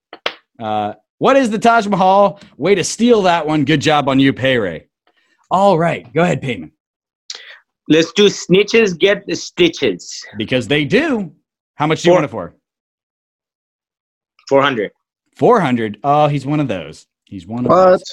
Uh, 0.60 0.94
what 1.18 1.36
is 1.36 1.50
the 1.50 1.60
Taj 1.60 1.88
Mahal? 1.88 2.40
Way 2.58 2.76
to 2.76 2.84
steal 2.84 3.24
that 3.24 3.46
one. 3.46 3.66
Good 3.66 3.82
job 3.82 4.08
on 4.08 4.20
you, 4.20 4.32
Pay 4.34 4.58
Ray. 4.58 4.88
All 5.52 5.78
right, 5.78 6.12
go 6.14 6.22
ahead, 6.24 6.42
Peyman. 6.42 6.72
Let's 7.90 8.12
do 8.14 8.26
snitches 8.28 8.98
get 8.98 9.26
the 9.28 9.36
stitches. 9.36 10.26
Because 10.38 10.68
they 10.68 10.84
do. 10.86 11.34
How 11.76 11.88
much 11.88 12.02
do 12.04 12.10
you 12.10 12.14
want 12.14 12.26
it 12.26 12.30
for? 12.30 12.54
400. 14.50 14.92
400. 15.36 16.00
Oh, 16.04 16.28
he's 16.28 16.46
one 16.46 16.60
of 16.60 16.68
those. 16.68 17.06
He's 17.26 17.46
one 17.46 17.66
of 17.66 17.72
What? 17.72 17.86
those. 17.92 18.04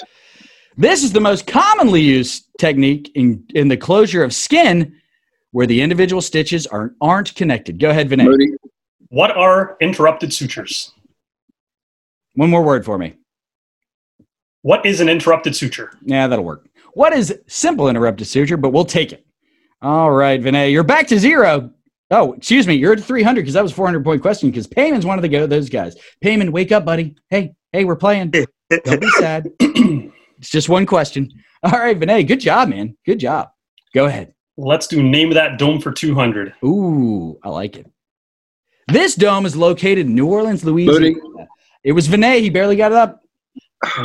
This 0.77 1.05
is 1.05 1.13
the 1.13 1.21
most 1.21 1.47
commonly 1.47 2.01
used 2.01 2.47
technique 2.59 3.11
in, 3.15 3.45
in 3.55 3.69
the 3.69 3.77
closure 3.77 4.25
of 4.25 4.35
skin 4.35 4.97
where 5.53 5.67
the 5.67 5.81
individual 5.81 6.21
stitches 6.21 6.67
are, 6.67 6.95
aren't 7.01 7.35
connected. 7.37 7.79
Go 7.79 7.91
ahead, 7.91 8.09
Vinay. 8.09 8.25
Moody. 8.25 8.49
What 9.09 9.31
are 9.37 9.77
interrupted 9.81 10.33
sutures? 10.33 10.93
One 12.35 12.51
more 12.51 12.63
word 12.65 12.85
for 12.85 12.99
me. 12.99 13.15
What 14.63 14.85
is 14.85 15.01
an 15.01 15.09
interrupted 15.09 15.55
suture? 15.55 15.93
Yeah, 16.03 16.27
that'll 16.27 16.45
work. 16.45 16.67
What 16.95 17.13
is 17.13 17.39
simple 17.47 17.89
interrupted 17.89 18.27
suture, 18.27 18.57
but 18.57 18.71
we'll 18.71 18.85
take 18.85 19.13
it. 19.13 19.25
All 19.85 20.11
right, 20.11 20.41
Vinay, 20.41 20.73
you're 20.73 20.83
back 20.83 21.09
to 21.09 21.19
zero. 21.19 21.71
Oh, 22.11 22.33
excuse 22.33 22.67
me, 22.67 22.73
you're 22.73 22.95
at 22.95 23.05
300 23.05 23.43
because 23.43 23.53
that 23.53 23.63
was 23.63 23.71
400 23.71 24.03
point 24.03 24.23
question 24.23 24.51
because 24.51 24.67
Peyman's 24.67 25.05
one 25.05 25.19
of 25.19 25.23
the 25.23 25.29
go 25.29 25.47
those 25.47 25.69
guys. 25.69 25.95
Peyman, 26.25 26.49
wake 26.53 26.73
up, 26.73 26.87
buddy. 26.87 27.17
Hey, 27.29 27.55
hey, 27.71 27.85
we're 27.85 27.95
playing. 27.95 28.31
Don't 28.85 29.01
be 29.01 29.11
sad. 29.19 29.51
it's 29.61 30.49
just 30.49 30.71
one 30.71 30.87
question. 30.87 31.31
All 31.63 31.79
right, 31.79 32.01
Vinay, 32.01 32.27
good 32.27 32.41
job, 32.41 32.71
man. 32.71 32.97
Good 33.05 33.19
job. 33.21 33.51
Go 33.95 34.07
ahead. 34.07 34.33
Let's 34.57 34.87
do 34.87 35.03
name 35.03 35.29
of 35.29 35.35
that 35.35 35.59
dome 35.59 35.83
for 35.83 35.93
200. 35.93 36.55
Ooh, 36.65 37.39
I 37.43 37.51
like 37.51 37.77
it. 37.77 37.87
This 38.89 39.15
dome 39.15 39.45
is 39.45 39.55
located 39.55 40.07
in 40.07 40.15
New 40.15 40.29
Orleans, 40.29 40.65
Louisiana. 40.65 41.19
It 41.83 41.93
was 41.93 42.09
Vinay. 42.09 42.41
He 42.41 42.49
barely 42.49 42.77
got 42.77 42.93
it 42.93 42.97
up. 42.97 43.21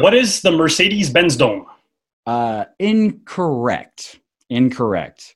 What 0.02 0.14
is 0.14 0.42
the 0.42 0.52
Mercedes 0.52 1.10
Benz 1.10 1.38
dome? 1.38 1.68
Uh, 2.26 2.66
incorrect. 2.80 4.20
Incorrect. 4.50 5.36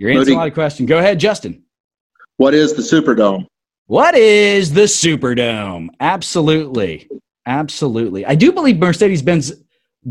You're 0.00 0.08
answering 0.12 0.20
Moody. 0.28 0.32
a 0.32 0.38
lot 0.38 0.48
of 0.48 0.54
questions. 0.54 0.88
Go 0.88 0.98
ahead, 0.98 1.20
Justin. 1.20 1.62
What 2.38 2.54
is 2.54 2.72
the 2.72 2.80
Superdome? 2.80 3.46
What 3.86 4.14
is 4.14 4.72
the 4.72 4.82
Superdome? 4.82 5.88
Absolutely. 6.00 7.06
Absolutely. 7.44 8.24
I 8.24 8.34
do 8.34 8.50
believe 8.50 8.78
Mercedes 8.78 9.20
Benz 9.20 9.52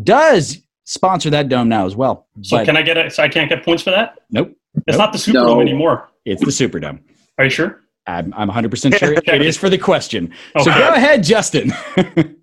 does 0.03 0.60
sponsor 0.86 1.31
that 1.31 1.50
dome 1.50 1.69
now 1.69 1.88
as 1.88 1.96
well. 1.96 2.27
So 2.43 2.63
can 2.63 2.77
I 2.77 2.84
get 2.84 2.98
it? 2.98 3.13
So 3.13 3.24
I 3.24 3.29
can't 3.29 3.50
get 3.50 3.65
points 3.65 3.81
for 3.81 3.89
that? 3.89 4.19
nope, 4.29 4.55
It's 4.86 4.96
Nope. 4.96 4.98
not 5.00 5.12
the 5.13 5.17
Superdome 5.17 5.34
No. 5.55 5.60
anymore. 5.62 6.08
it's 6.24 6.41
the 6.41 6.51
Superdome. 6.51 7.00
Are 7.39 7.46
you 7.46 7.50
sure? 7.50 7.81
I'm, 8.05 8.31
I'm 8.38 8.50
100% 8.50 8.96
sure 8.98 9.13
it 9.13 9.41
is 9.41 9.58
for 9.58 9.69
the 9.69 9.77
question. 9.79 10.34
So 10.60 10.65
go 10.65 10.93
ahead, 10.93 11.24
Justin. 11.24 11.74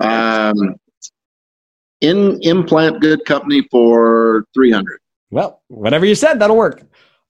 Um, 0.00 0.76
in 2.00 2.38
implant 2.42 3.00
good 3.00 3.24
company 3.24 3.66
for 3.72 4.44
300. 4.54 4.97
Well, 5.30 5.62
whatever 5.68 6.06
you 6.06 6.14
said, 6.14 6.38
that'll 6.38 6.56
work. 6.56 6.82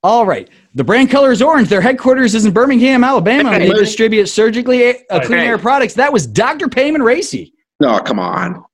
All 0.05 0.25
right. 0.25 0.49
The 0.75 0.85
brand 0.85 1.11
color 1.11 1.33
is 1.33 1.43
orange. 1.43 1.69
Their 1.69 1.81
headquarters 1.81 2.35
is 2.35 2.45
in 2.45 2.53
Birmingham, 2.53 3.03
Alabama. 3.03 3.51
and 3.51 3.63
They 3.63 3.71
Okay. 3.71 3.81
distribute 3.81 4.27
surgically 4.29 4.91
uh, 5.11 5.21
clean 5.25 5.41
Okay. 5.41 5.47
air 5.49 5.59
products. 5.59 5.95
That 5.95 6.13
was 6.13 6.27
Dr. 6.27 6.69
Peyman 6.69 6.99
Raissi. 6.99 7.53
No, 7.81 7.99
come 8.01 8.19
on. 8.21 8.65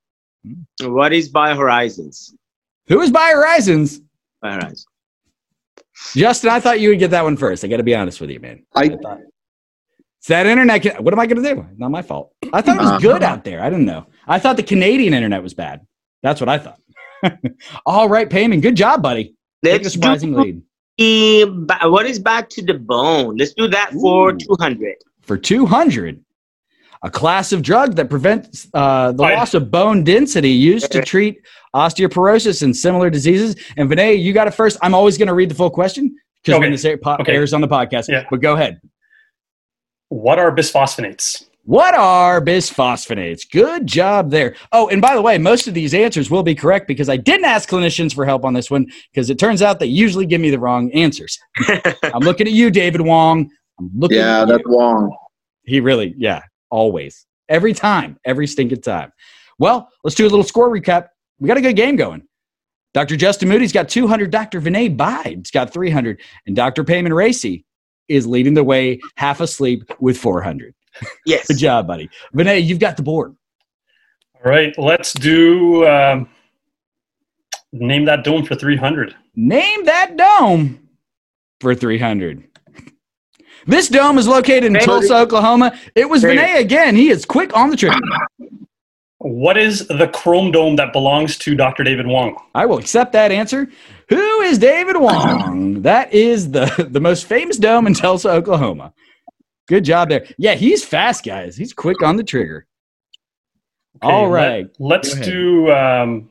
What 0.83 1.13
is 1.15 1.33
BioHorizons? 1.33 2.33
Who 2.89 3.01
is 3.01 3.11
by 3.11 3.31
Horizons? 3.33 4.01
BioHorizons. 4.45 4.85
Justin, 6.15 6.51
I 6.51 6.61
thought 6.61 6.81
you 6.81 6.91
would 6.91 6.99
get 6.99 7.13
that 7.13 7.25
one 7.25 7.37
first. 7.37 7.65
I 7.65 7.69
got 7.69 7.79
to 7.79 7.83
be 7.83 7.95
honest 7.95 8.21
with 8.21 8.31
you, 8.31 8.41
man. 8.41 8.65
I 8.75 8.85
It's 8.85 10.29
that 10.29 10.47
internet. 10.47 10.83
con- 10.83 11.03
What 11.05 11.15
am 11.15 11.21
I 11.21 11.27
going 11.27 11.43
to 11.43 11.55
do? 11.55 11.67
Not 11.79 11.91
my 11.91 12.03
fault. 12.03 12.33
I 12.53 12.61
thought 12.61 12.77
it 12.77 12.83
was 12.83 13.03
good 13.03 13.23
Uh-huh. 13.23 13.33
out 13.33 13.45
there. 13.45 13.63
I 13.63 13.71
didn't 13.71 13.87
know. 13.87 14.07
I 14.27 14.39
thought 14.39 14.57
the 14.57 14.63
Canadian 14.63 15.15
internet 15.15 15.43
was 15.43 15.55
bad. 15.55 15.87
That's 16.23 16.41
what 16.41 16.49
I 16.49 16.59
thought. 16.59 16.79
All 17.87 18.09
right, 18.09 18.29
Peyman. 18.29 18.61
Good 18.63 18.77
job, 18.77 19.03
buddy. 19.03 19.35
Take 19.65 19.81
a 19.81 19.85
Let's 19.85 19.95
surprising 19.95 20.33
do 20.33 20.39
lead. 20.41 20.63
the, 20.99 21.79
what 21.85 22.07
is 22.07 22.19
back 22.19 22.49
to 22.51 22.63
the 22.63 22.75
bone? 22.75 23.37
Let's 23.37 23.55
do 23.55 23.69
that 23.69 23.93
for 23.93 24.33
200. 24.33 24.97
For 25.23 25.39
200, 25.39 26.23
a 27.03 27.11
class 27.11 27.53
of 27.53 27.63
drug 27.63 27.97
that 27.97 28.11
prevents 28.11 28.69
uh, 28.75 29.13
the 29.13 29.19
Fine. 29.23 29.35
loss 29.39 29.55
of 29.55 29.71
bone 29.71 30.05
density 30.05 30.51
used 30.51 30.93
to 30.93 31.03
treat 31.03 31.39
osteoporosis 31.75 32.63
and 32.63 32.77
similar 32.77 33.09
diseases. 33.11 33.57
And 33.77 33.91
Vinay, 33.91 34.23
you 34.23 34.33
got 34.33 34.47
it 34.49 34.53
first. 34.55 34.79
I'm 34.83 34.95
always 34.95 35.17
going 35.19 35.29
to 35.29 35.35
read 35.35 35.51
the 35.51 35.55
full 35.55 35.71
question 35.71 36.15
because 36.43 36.57
Okay. 36.57 36.61
when 36.65 36.73
this 36.73 36.85
air, 36.85 36.99
po- 36.99 37.17
Okay. 37.21 37.33
airs 37.35 37.55
on 37.55 37.61
the 37.63 37.69
podcast. 37.69 38.09
Yeah. 38.09 38.25
But 38.31 38.41
go 38.43 38.55
ahead. 38.55 38.81
What 40.11 40.39
are 40.39 40.55
bisphosphonates? 40.55 41.47
What 41.67 41.95
are 41.95 42.43
bisphosphonates? 42.43 43.51
Good 43.51 43.87
job 43.87 44.31
there. 44.31 44.55
Oh, 44.73 44.89
and 44.89 45.01
by 45.01 45.15
the 45.15 45.23
way, 45.23 45.39
most 45.39 45.67
of 45.67 45.73
these 45.73 45.95
answers 45.95 46.31
will 46.31 46.43
be 46.43 46.55
correct 46.55 46.87
because 46.87 47.09
I 47.09 47.17
didn't 47.17 47.47
ask 47.47 47.71
clinicians 47.71 48.15
for 48.15 48.27
help 48.27 48.45
on 48.45 48.53
this 48.53 48.71
one 48.71 48.87
because 49.11 49.31
it 49.31 49.39
turns 49.39 49.63
out 49.63 49.81
they 49.81 49.87
usually 49.87 50.27
give 50.27 50.43
me 50.43 50.51
the 50.51 50.59
wrong 50.59 50.93
answers. 50.93 51.39
I'm 52.03 52.21
looking 52.21 52.47
at 52.47 52.53
you, 52.53 52.71
David 52.71 53.01
Wong. 53.01 53.51
I'm 53.81 53.91
looking 53.97 54.19
yeah, 54.19 54.43
at 54.43 54.49
that's 54.49 54.63
you. 54.67 54.79
wrong. 54.79 55.17
He 55.65 55.81
really, 55.81 56.15
yeah, 56.19 56.43
always. 56.69 57.27
Every 57.49 57.73
time, 57.73 58.19
every 58.27 58.47
stinking 58.47 58.83
time. 58.83 59.11
Well, 59.59 59.89
let's 60.03 60.17
do 60.17 60.25
a 60.25 60.29
little 60.29 60.45
score 60.45 60.69
recap. 60.69 61.09
We 61.39 61.49
got 61.49 61.57
a 61.57 61.63
good 61.63 61.77
game 61.77 61.97
going. 61.97 62.25
Dr. 62.93 63.17
Justin 63.17 63.49
Moody's 63.49 63.73
got 63.73 63.89
200. 63.89 64.31
Dr. 64.31 64.61
Vinay 64.61 64.95
Bhide's 64.95 65.51
got 65.51 65.73
300. 65.73 66.21
And 66.47 66.55
Dr. 66.55 66.85
Peyman 66.85 67.09
Raissi 67.09 67.65
is 68.09 68.27
leading 68.27 68.53
the 68.53 68.63
way 68.63 69.01
half 69.17 69.41
asleep 69.41 69.91
with 69.99 70.19
400. 70.19 70.75
Yes. 71.27 71.47
Good 71.49 71.59
job, 71.59 71.87
buddy. 71.87 72.09
Vinay, 72.35 72.65
you've 72.65 72.79
got 72.79 72.97
the 72.97 73.03
board. 73.03 73.35
All 74.35 74.51
right, 74.51 74.75
let's 74.79 75.13
do 75.15 75.87
um, 75.87 76.29
name 77.73 78.05
that 78.05 78.25
dome 78.25 78.45
for 78.45 78.55
300. 78.55 79.15
Name 79.35 79.85
that 79.87 80.17
dome 80.17 80.89
for 81.61 81.75
300. 81.75 82.45
This 83.67 83.89
dome 83.89 84.19
is 84.19 84.29
located 84.29 84.65
in 84.65 84.75
Hey. 84.75 84.85
Tulsa, 84.85 85.17
Oklahoma. 85.17 85.79
It 85.95 86.09
was 86.09 86.23
Hey. 86.23 86.37
Vinay 86.37 86.59
again. 86.61 86.95
He 86.95 87.09
is 87.09 87.25
quick 87.25 87.57
on 87.57 87.71
the 87.71 87.77
trigger. 87.77 87.97
What 89.19 89.57
is 89.57 89.87
the 89.89 90.09
chrome 90.13 90.51
dome 90.51 90.77
that 90.77 90.93
belongs 90.93 91.39
to 91.39 91.55
Dr. 91.55 91.83
David 91.83 92.07
Wong? 92.07 92.37
I 92.55 92.67
will 92.67 92.77
accept 92.77 93.13
that 93.13 93.33
answer. 93.33 93.71
Who 94.11 94.41
is 94.43 94.59
David 94.59 94.99
Wong? 94.99 95.81
That 95.81 96.13
is 96.13 96.51
the, 96.51 96.87
the 96.91 97.01
most 97.01 97.25
famous 97.27 97.57
dome 97.57 97.87
in 97.87 97.95
Tulsa, 97.95 98.29
Oklahoma. 98.31 98.93
Good 99.67 99.85
job 99.85 100.11
there. 100.11 100.27
Yeah, 100.37 100.55
he's 100.55 100.85
fast, 100.85 101.25
guys. 101.25 101.57
He's 101.57 101.73
quick 101.73 102.03
on 102.03 102.17
the 102.17 102.25
trigger. 102.25 102.67
All 104.03 104.29
Let, 104.29 104.75
let's 104.79 105.15
do 105.15 105.71
um, 105.73 106.31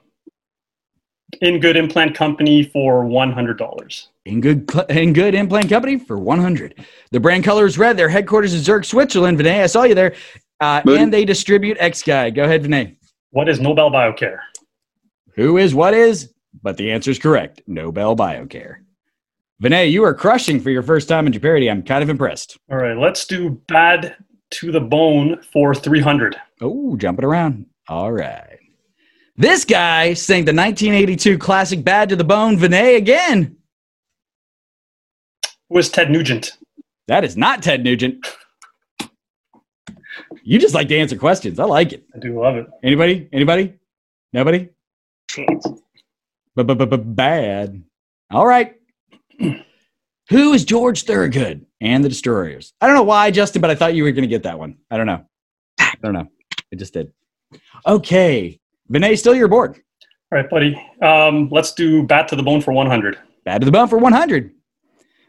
in 1.42 1.60
good 1.60 1.76
implant 1.76 2.16
company 2.16 2.64
for 2.64 3.04
$100. 3.04 4.08
In 4.26 4.42
good, 4.42 4.72
in 4.90 5.14
good 5.14 5.34
implant 5.34 5.70
company 5.70 5.98
for 5.98 6.18
100. 6.18 6.86
The 7.12 7.20
brand 7.20 7.44
color 7.44 7.66
is 7.66 7.78
red. 7.78 7.98
Their 7.98 8.10
headquarters 8.10 8.54
is 8.54 8.64
Zurich, 8.64 8.86
Switzerland. 8.86 9.40
Vinay, 9.40 9.64
I 9.64 9.68
saw 9.68 9.84
you 9.84 9.96
there. 9.96 10.16
Uh, 10.60 10.82
and 10.88 11.12
they 11.12 11.26
distribute 11.26 11.78
X-Guide. 11.80 12.36
Go 12.36 12.44
ahead, 12.44 12.64
Vinay. 12.64 12.96
What 13.32 13.50
is 13.50 13.60
Nobel 13.60 13.90
Biocare? 13.90 14.40
Who 15.36 15.58
is 15.58 15.74
what 15.74 15.94
is? 15.94 16.32
But 16.62 16.78
the 16.78 16.92
answer 16.92 17.10
is 17.12 17.20
correct. 17.20 17.62
Nobel 17.66 18.16
Biocare. 18.16 18.78
Vinay, 19.62 19.92
you 19.92 20.04
are 20.04 20.14
crushing 20.14 20.60
for 20.60 20.70
your 20.70 20.84
first 20.84 21.08
time 21.08 21.28
in 21.28 21.34
Jeopardy. 21.34 21.70
I'm 21.70 21.84
kind 21.84 22.04
of 22.04 22.10
impressed. 22.10 22.58
All 22.72 22.78
right, 22.78 22.98
let's 22.98 23.26
do 23.26 23.62
bad 23.68 24.16
to 24.52 24.72
the 24.72 24.80
bone 24.82 25.42
for 25.52 25.74
300. 25.74 26.36
Oh, 26.62 26.96
jumping 26.98 27.26
around. 27.26 27.66
All 27.88 28.12
right. 28.12 28.60
This 29.36 29.66
guy 29.66 30.14
sang 30.14 30.46
the 30.46 30.54
1982 30.54 31.38
classic 31.40 31.84
Bad 31.84 32.10
to 32.10 32.16
the 32.16 32.24
Bone, 32.24 32.58
Vinay 32.58 32.98
again. 32.98 33.58
Who 35.70 35.78
is 35.80 35.90
Ted 35.90 36.12
Nugent? 36.12 36.58
That 37.08 37.24
is 37.24 37.36
not 37.36 37.64
Ted 37.64 37.84
Nugent. 37.84 38.26
You 40.44 40.60
just 40.60 40.76
like 40.76 40.88
to 40.90 40.98
answer 40.98 41.18
questions. 41.18 41.60
I 41.60 41.64
like 41.64 41.94
it. 41.94 42.04
I 42.16 42.20
do 42.20 42.40
love 42.40 42.58
it. 42.58 42.68
Anybody? 42.84 43.28
Anybody? 43.34 43.74
Nobody? 44.34 44.70
Chance. 45.30 45.68
Bad. 46.56 47.84
All 48.30 48.46
right. 48.46 48.76
Who 50.30 50.54
is 50.54 50.64
George 50.66 51.04
Thorogood 51.04 51.66
and 51.82 52.04
the 52.04 52.10
Destroyers? 52.10 52.74
I 52.82 52.88
don't 52.88 52.96
know 52.96 53.04
why, 53.04 53.30
Justin, 53.32 53.62
but 53.62 53.70
I 53.72 53.76
thought 53.76 53.94
you 53.94 54.04
were 54.04 54.12
going 54.12 54.24
to 54.24 54.28
get 54.28 54.44
that 54.44 54.58
one. 54.58 54.78
I 54.90 54.98
don't 54.98 55.06
know. 55.08 55.26
I 55.80 55.94
don't 56.02 56.14
know. 56.14 56.28
It 56.72 56.78
just 56.80 56.94
did. 56.94 57.12
Okay. 57.86 58.60
Vinay, 58.92 59.18
still 59.18 59.36
your 59.36 59.48
board. 59.48 59.76
All 60.32 60.40
right, 60.40 60.50
buddy. 60.50 60.82
Um, 61.02 61.50
let's 61.52 61.74
do 61.74 62.04
bat 62.04 62.28
to 62.30 62.36
the 62.36 62.44
bone 62.44 62.62
for 62.62 62.72
100. 62.72 63.18
Bat 63.46 63.62
to 63.62 63.66
the 63.66 63.72
bone 63.72 63.88
for 63.88 63.98
100. 63.98 64.52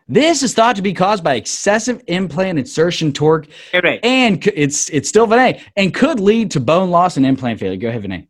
This 0.06 0.42
is 0.42 0.52
thought 0.54 0.76
to 0.76 0.82
be 0.82 0.92
caused 0.92 1.24
by 1.24 1.34
excessive 1.34 2.02
implant 2.08 2.58
insertion 2.58 3.10
torque, 3.12 3.46
Hey, 3.72 4.00
and 4.02 4.42
c- 4.44 4.52
it's 4.54 4.90
it's 4.90 5.08
still 5.08 5.26
Vinay, 5.26 5.62
and 5.76 5.94
could 5.94 6.20
lead 6.20 6.50
to 6.50 6.60
bone 6.60 6.90
loss 6.90 7.16
and 7.16 7.24
implant 7.24 7.58
failure. 7.58 7.78
Go 7.78 7.88
ahead, 7.88 8.02
Vinay. 8.02 8.26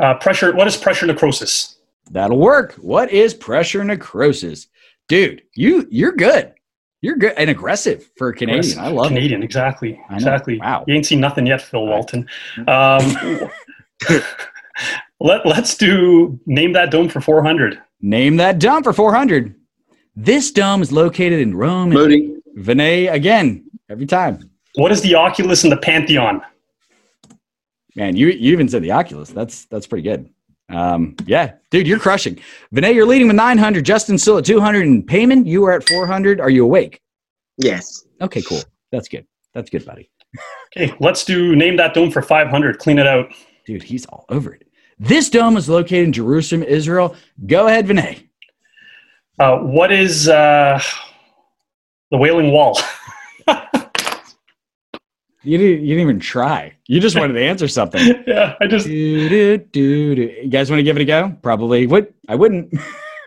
Uh, 0.00 0.14
pressure. 0.14 0.54
What 0.56 0.66
is 0.66 0.78
pressure 0.78 1.04
necrosis? 1.06 1.76
That'll 2.10 2.38
work. 2.38 2.72
What 2.76 3.10
is 3.12 3.34
pressure 3.34 3.84
necrosis, 3.84 4.66
dude? 5.08 5.42
You 5.54 5.86
you're 5.90 6.12
good. 6.12 6.52
You're 7.00 7.16
good 7.16 7.34
and 7.36 7.50
aggressive 7.50 8.10
for 8.16 8.30
a 8.30 8.34
Canadian. 8.34 8.78
I 8.78 8.88
love 8.88 9.06
it. 9.06 9.08
Canadian. 9.10 9.42
Exactly. 9.42 10.00
Exactly. 10.10 10.58
Wow. 10.58 10.84
You 10.86 10.94
ain't 10.94 11.04
seen 11.04 11.20
nothing 11.20 11.46
yet, 11.46 11.60
Phil 11.60 11.86
Walton. 11.86 12.26
Um, 12.66 13.50
let 15.20 15.44
Let's 15.44 15.76
do 15.76 16.40
name 16.46 16.72
that 16.72 16.90
dome 16.90 17.08
for 17.08 17.20
four 17.20 17.42
hundred. 17.42 17.80
Name 18.00 18.36
that 18.36 18.58
dome 18.58 18.82
for 18.82 18.92
400. 18.92 19.54
This 20.14 20.50
dome 20.50 20.82
is 20.82 20.92
located 20.92 21.40
in 21.40 21.56
Rome. 21.56 21.96
and 21.96 22.42
Vinay 22.58 23.10
again 23.10 23.64
every 23.88 24.04
time. 24.04 24.50
What 24.74 24.92
is 24.92 25.00
the 25.00 25.14
Oculus 25.14 25.62
and 25.64 25.72
the 25.72 25.78
Pantheon? 25.78 26.42
Man, 27.96 28.14
you 28.14 28.26
you 28.28 28.52
even 28.52 28.68
said 28.68 28.82
the 28.82 28.92
Oculus. 28.92 29.30
That's 29.30 29.64
that's 29.66 29.86
pretty 29.86 30.02
good. 30.02 30.28
Um, 30.70 31.14
yeah, 31.26 31.54
dude, 31.70 31.86
you're 31.86 31.98
crushing. 31.98 32.38
Vinay, 32.74 32.94
you're 32.94 33.06
leading 33.06 33.28
with 33.28 33.36
900. 33.36 33.84
Justin 33.84 34.18
still 34.18 34.38
at 34.38 34.44
200. 34.44 34.86
And 34.86 35.06
Peyman, 35.06 35.46
you 35.46 35.64
are 35.64 35.72
at 35.72 35.86
400. 35.88 36.40
Are 36.40 36.50
you 36.50 36.64
awake? 36.64 37.00
Yes. 37.58 38.04
Okay, 38.20 38.42
cool. 38.42 38.62
That's 38.90 39.08
good. 39.08 39.26
That's 39.54 39.70
good, 39.70 39.84
buddy. 39.84 40.10
Okay, 40.76 40.92
let's 40.98 41.24
do 41.24 41.54
name 41.54 41.76
that 41.76 41.94
dome 41.94 42.10
for 42.10 42.22
five 42.22 42.48
hundred. 42.48 42.78
Clean 42.78 42.98
it 42.98 43.06
out. 43.06 43.32
Dude, 43.66 43.82
he's 43.82 44.04
all 44.06 44.24
over 44.28 44.52
it. 44.52 44.66
This 44.98 45.30
dome 45.30 45.56
is 45.56 45.68
located 45.68 46.06
in 46.06 46.12
Jerusalem, 46.12 46.62
Israel. 46.62 47.14
Go 47.46 47.68
ahead, 47.68 47.86
Vinay. 47.86 48.28
Uh, 49.38 49.58
what 49.58 49.92
is 49.92 50.28
uh, 50.28 50.80
the 52.10 52.16
Wailing 52.16 52.52
Wall? 52.52 52.78
You 55.44 55.58
didn't, 55.58 55.82
you 55.84 55.88
didn't 55.94 56.00
even 56.02 56.20
try. 56.20 56.72
You 56.86 57.00
just 57.00 57.16
wanted 57.18 57.34
to 57.34 57.42
answer 57.44 57.68
something. 57.68 58.22
yeah, 58.26 58.54
I 58.60 58.66
just 58.66 58.86
do, 58.86 59.28
do, 59.28 59.58
do, 59.58 60.14
do. 60.14 60.22
You 60.42 60.48
guys 60.48 60.70
want 60.70 60.78
to 60.78 60.82
give 60.84 60.96
it 60.96 61.02
a 61.02 61.04
go? 61.04 61.36
Probably 61.42 61.86
would. 61.86 62.12
I 62.28 62.34
wouldn't. 62.34 62.72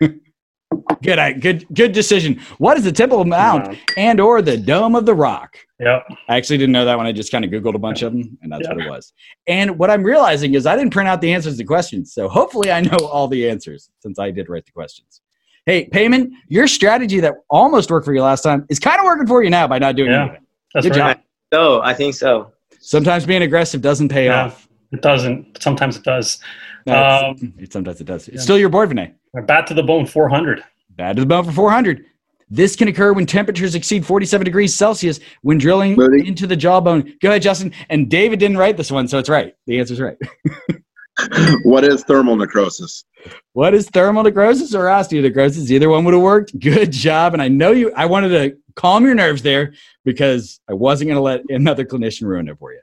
good, 1.02 1.18
I, 1.18 1.32
good, 1.32 1.66
good 1.72 1.92
decision. 1.92 2.40
What 2.58 2.76
is 2.76 2.84
the 2.84 2.92
Temple 2.92 3.24
Mount 3.24 3.68
No. 3.72 3.78
and 3.96 4.20
or 4.20 4.42
the 4.42 4.56
Dome 4.56 4.94
of 4.96 5.06
the 5.06 5.14
Rock? 5.14 5.56
yeah. 5.80 6.00
I 6.28 6.36
actually 6.36 6.58
didn't 6.58 6.72
know 6.72 6.84
that 6.84 6.96
one. 6.96 7.06
I 7.06 7.12
just 7.12 7.30
kind 7.30 7.44
of 7.44 7.50
Googled 7.50 7.74
a 7.74 7.78
bunch 7.78 8.02
of 8.02 8.12
them, 8.12 8.36
and 8.42 8.50
that's 8.50 8.66
what 8.68 8.78
it 8.80 8.88
was. 8.88 9.12
And 9.46 9.78
what 9.78 9.90
I'm 9.90 10.02
realizing 10.02 10.54
is 10.54 10.66
I 10.66 10.76
didn't 10.76 10.92
print 10.92 11.08
out 11.08 11.20
the 11.20 11.32
answers 11.32 11.56
to 11.58 11.64
questions. 11.64 12.12
So 12.12 12.28
hopefully 12.28 12.72
I 12.72 12.80
know 12.80 12.98
all 13.06 13.28
the 13.28 13.48
answers 13.48 13.90
since 14.00 14.18
I 14.18 14.30
did 14.30 14.48
write 14.48 14.66
the 14.66 14.72
questions. 14.72 15.20
Hey, 15.66 15.88
Peyman, 15.88 16.30
your 16.48 16.66
strategy 16.66 17.20
that 17.20 17.34
almost 17.50 17.90
worked 17.90 18.06
for 18.06 18.14
you 18.14 18.22
last 18.22 18.42
time 18.42 18.66
is 18.68 18.78
kind 18.78 18.98
of 18.98 19.04
working 19.04 19.26
for 19.26 19.42
you 19.44 19.50
now 19.50 19.68
by 19.68 19.78
not 19.78 19.96
doing 19.96 20.10
Yeah. 20.10 20.22
anything. 20.22 20.46
That's 20.74 20.86
Good 20.86 20.96
right. 20.96 21.16
job. 21.16 21.24
So 21.52 21.80
I 21.82 21.94
think 21.94 22.14
so. 22.14 22.52
Sometimes 22.80 23.26
being 23.26 23.42
aggressive 23.42 23.80
doesn't 23.80 24.08
pay 24.08 24.26
Yeah. 24.26 24.44
off. 24.46 24.68
It 24.92 25.02
doesn't. 25.02 25.60
Sometimes 25.62 25.96
it 25.96 26.04
does. 26.04 26.38
No, 26.86 26.92
it's- 26.94 27.42
um, 27.42 27.54
it- 27.58 27.72
sometimes 27.72 28.00
it 28.00 28.04
does. 28.04 28.28
It's 28.28 28.42
still 28.42 28.58
your 28.58 28.68
board, 28.68 28.90
Vinay. 28.90 29.12
We're 29.32 29.42
Bat 29.42 29.66
to 29.68 29.74
the 29.74 29.82
bone, 29.82 30.06
four 30.06 30.28
hundred. 30.28 30.62
Bad 30.96 31.16
to 31.16 31.22
the 31.22 31.26
bone 31.26 31.44
for 31.44 31.52
400. 31.52 32.04
This 32.50 32.74
can 32.74 32.88
occur 32.88 33.12
when 33.12 33.24
temperatures 33.26 33.74
exceed 33.76 34.04
47 34.04 34.44
degrees 34.44 34.74
Celsius 34.74 35.20
when 35.42 35.58
drilling 35.58 35.94
Ready? 35.96 36.26
into 36.26 36.44
the 36.46 36.56
jawbone. 36.56 37.14
Go 37.20 37.28
ahead, 37.28 37.42
Justin. 37.42 37.72
And 37.90 38.10
David 38.10 38.38
didn't 38.40 38.56
write 38.56 38.76
this 38.76 38.90
one, 38.90 39.06
so 39.06 39.18
it's 39.18 39.28
right. 39.28 39.54
The 39.66 39.78
answer's 39.78 40.00
right. 40.00 40.16
what 41.64 41.84
is 41.84 42.02
thermal 42.04 42.34
necrosis? 42.36 43.04
What 43.52 43.74
is 43.74 43.88
thermal 43.90 44.22
necrosis 44.24 44.74
or 44.74 44.86
osteonecrosis? 44.86 45.70
Either 45.70 45.88
one 45.88 46.04
would 46.04 46.14
have 46.14 46.22
worked. 46.22 46.58
Good 46.58 46.90
job. 46.90 47.32
And 47.34 47.42
I 47.42 47.48
know 47.48 47.70
you, 47.72 47.92
I 47.94 48.06
wanted 48.06 48.30
to 48.30 48.56
calm 48.78 49.04
your 49.04 49.14
nerves 49.14 49.42
there 49.42 49.74
because 50.04 50.60
I 50.70 50.72
wasn't 50.72 51.08
going 51.08 51.16
to 51.16 51.22
let 51.22 51.42
another 51.50 51.84
clinician 51.84 52.22
ruin 52.22 52.48
it 52.48 52.58
for 52.58 52.72
you. 52.72 52.80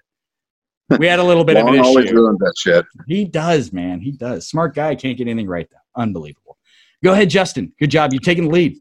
We 1.00 1.08
had 1.08 1.18
a 1.18 1.24
little 1.24 1.44
bit 1.44 1.58
of 1.58 1.66
an 1.66 1.74
Wong 1.74 1.84
always 1.84 2.06
issue. 2.06 2.16
ruins 2.16 2.38
that 2.40 2.54
shit. 2.58 2.86
He 3.08 3.26
does, 3.26 3.74
man. 3.74 4.02
He 4.02 4.12
does. 4.12 4.48
Smart 4.48 4.76
guy. 4.76 4.94
Can't 4.94 5.18
get 5.18 5.28
anything 5.28 5.48
right, 5.48 5.68
though. 5.72 6.02
Unbelievable. 6.02 6.60
Go 7.04 7.14
ahead, 7.14 7.32
Justin. 7.32 7.74
Good 7.80 7.90
job. 7.90 8.14
You're 8.14 8.20
taking 8.20 8.44
the 8.44 8.50
lead. 8.52 8.78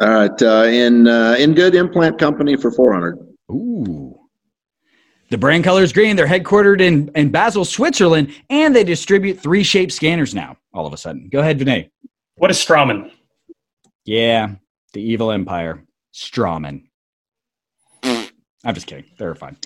All 0.00 0.08
right, 0.08 0.42
uh, 0.42 0.64
in 0.68 1.08
uh, 1.08 1.34
in 1.38 1.54
good 1.54 1.74
implant 1.74 2.18
company 2.18 2.56
for 2.56 2.70
four 2.70 2.92
hundred. 2.92 3.18
Ooh. 3.50 4.18
The 5.30 5.38
brand 5.38 5.64
color 5.64 5.82
is 5.82 5.92
green. 5.92 6.14
They're 6.14 6.26
headquartered 6.26 6.80
in, 6.80 7.10
in 7.14 7.30
Basel, 7.30 7.64
Switzerland, 7.64 8.34
and 8.50 8.76
they 8.76 8.84
distribute 8.84 9.40
3Shape 9.40 9.90
scanners 9.90 10.34
now, 10.34 10.58
all 10.74 10.86
of 10.86 10.92
a 10.92 10.98
sudden. 10.98 11.30
Go 11.30 11.40
ahead, 11.40 11.58
Vinay. 11.58 11.88
What 12.34 12.50
is 12.50 12.58
Straumann? 12.58 13.10
Yeah, 14.04 14.56
the 14.92 15.00
evil 15.00 15.30
empire. 15.30 15.82
Straumann. 16.14 16.84
I'm 18.04 18.74
just 18.74 18.86
kidding. 18.86 19.04
They're 19.18 19.34
fine. 19.34 19.56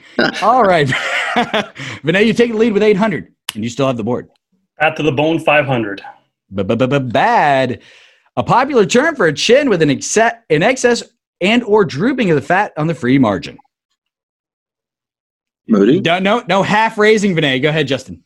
all 0.43 0.63
right. 0.63 0.87
Vinay, 1.37 2.27
you 2.27 2.33
take 2.33 2.53
the 2.53 2.57
lead 2.57 2.73
with 2.73 2.83
800, 2.83 3.33
and 3.55 3.63
you 3.65 3.69
still 3.69 3.87
have 3.87 3.97
the 3.99 4.05
board. 4.05 4.29
Bat 4.79 4.97
to 4.97 5.03
the 5.03 5.13
bone, 5.13 5.39
five 5.39 5.67
hundred. 5.67 6.03
Bad. 6.51 7.83
A 8.37 8.43
popular 8.43 8.85
term 8.87 9.17
for 9.17 9.27
a 9.27 9.33
chin 9.33 9.69
with 9.71 9.83
an, 9.83 9.89
exce- 9.89 10.39
an 10.51 10.63
excess 10.63 11.03
and 11.41 11.63
or 11.65 11.85
drooping 11.85 12.31
of 12.31 12.37
the 12.37 12.43
fat 12.43 12.73
on 12.77 12.87
the 12.87 12.95
free 12.95 13.19
margin. 13.19 13.59
Moody, 15.69 16.01
No, 16.01 16.19
no, 16.19 16.45
no 16.49 16.63
half 16.63 16.97
raising, 16.99 17.35
Vinay. 17.35 17.61
Go 17.61 17.71
ahead, 17.71 17.89
Justin. 17.89 18.23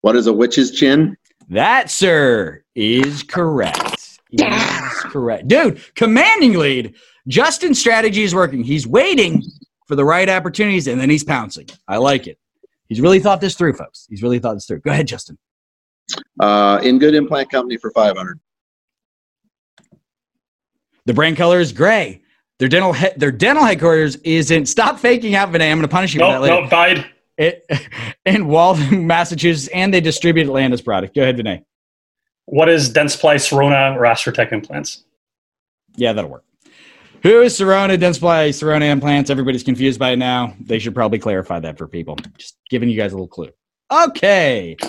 what 0.00 0.16
is 0.16 0.26
a 0.26 0.32
witch's 0.32 0.70
chin? 0.72 1.16
That, 1.48 1.90
sir, 1.90 2.64
is 2.74 3.22
correct. 3.22 3.91
Is 4.32 4.98
correct. 5.12 5.48
Dude, 5.48 5.80
commanding 5.94 6.58
lead. 6.58 6.94
Justin's 7.28 7.78
strategy 7.78 8.22
is 8.22 8.34
working. 8.34 8.64
He's 8.64 8.86
waiting 8.86 9.42
for 9.86 9.94
the 9.96 10.04
right 10.04 10.28
opportunities 10.28 10.86
and 10.86 11.00
then 11.00 11.10
he's 11.10 11.22
pouncing. 11.24 11.68
I 11.86 11.98
like 11.98 12.26
it. 12.26 12.38
He's 12.88 13.00
really 13.00 13.20
thought 13.20 13.40
this 13.40 13.54
through, 13.54 13.74
folks. 13.74 14.06
He's 14.08 14.22
really 14.22 14.38
thought 14.38 14.54
this 14.54 14.66
through. 14.66 14.80
Go 14.80 14.90
ahead, 14.90 15.06
Justin. 15.06 15.38
Uh, 16.40 16.80
in 16.82 16.98
good 16.98 17.14
implant 17.14 17.50
company 17.50 17.76
for 17.76 17.90
five 17.92 18.16
hundred. 18.16 18.40
The 21.06 21.14
brand 21.14 21.36
color 21.36 21.60
is 21.60 21.72
gray. 21.72 22.22
Their 22.58 22.68
dental 22.68 22.92
he- 22.92 23.08
their 23.16 23.32
dental 23.32 23.64
headquarters 23.64 24.16
is 24.16 24.50
in. 24.50 24.66
Stop 24.66 24.98
faking 24.98 25.34
out, 25.34 25.50
Vinay. 25.50 25.70
I'm 25.70 25.78
going 25.78 25.82
to 25.82 25.88
punish 25.88 26.14
you 26.14 26.20
for 26.20 26.26
that 26.26 26.40
later. 26.40 26.60
no, 26.62 26.68
died. 26.68 27.06
It, 27.38 27.64
in 28.26 28.46
Waltham, 28.46 29.06
Massachusetts, 29.06 29.68
and 29.74 29.92
they 29.92 30.00
distribute 30.00 30.44
Atlantis 30.44 30.80
product. 30.80 31.14
Go 31.14 31.22
ahead, 31.22 31.36
Vinay. 31.38 31.64
What 32.46 32.68
is 32.68 32.92
Dentsply 32.92 33.36
Sirona 33.36 33.96
or 33.96 34.04
Astra 34.06 34.32
Tech 34.32 34.52
implants? 34.52 35.04
Yeah, 35.96 36.12
that'll 36.12 36.30
work. 36.30 36.44
Who 37.22 37.40
is 37.42 37.58
Sirona, 37.58 37.96
Dentsply, 37.96 38.48
Sirona 38.48 38.90
implants? 38.90 39.30
Everybody's 39.30 39.62
confused 39.62 40.00
by 40.00 40.10
it 40.10 40.16
now. 40.16 40.54
They 40.60 40.80
should 40.80 40.94
probably 40.94 41.20
clarify 41.20 41.60
that 41.60 41.78
for 41.78 41.86
people. 41.86 42.16
Just 42.36 42.58
giving 42.68 42.88
you 42.88 42.96
guys 42.96 43.12
a 43.12 43.14
little 43.14 43.28
clue. 43.28 43.50
Okay. 43.92 44.76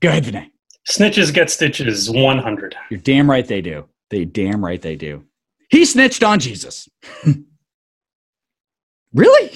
Go 0.00 0.08
ahead, 0.08 0.24
Vinay. 0.24 0.50
Snitches 0.88 1.32
get 1.32 1.48
stitches, 1.48 2.10
one 2.10 2.38
hundred. 2.38 2.74
You're 2.90 3.00
damn 3.00 3.30
right 3.30 3.46
they 3.46 3.62
do. 3.62 3.86
They 4.10 4.24
damn 4.24 4.64
right 4.64 4.82
they 4.82 4.96
do. 4.96 5.24
He 5.70 5.84
snitched 5.84 6.24
on 6.24 6.40
Jesus. 6.40 6.88
really? 9.14 9.50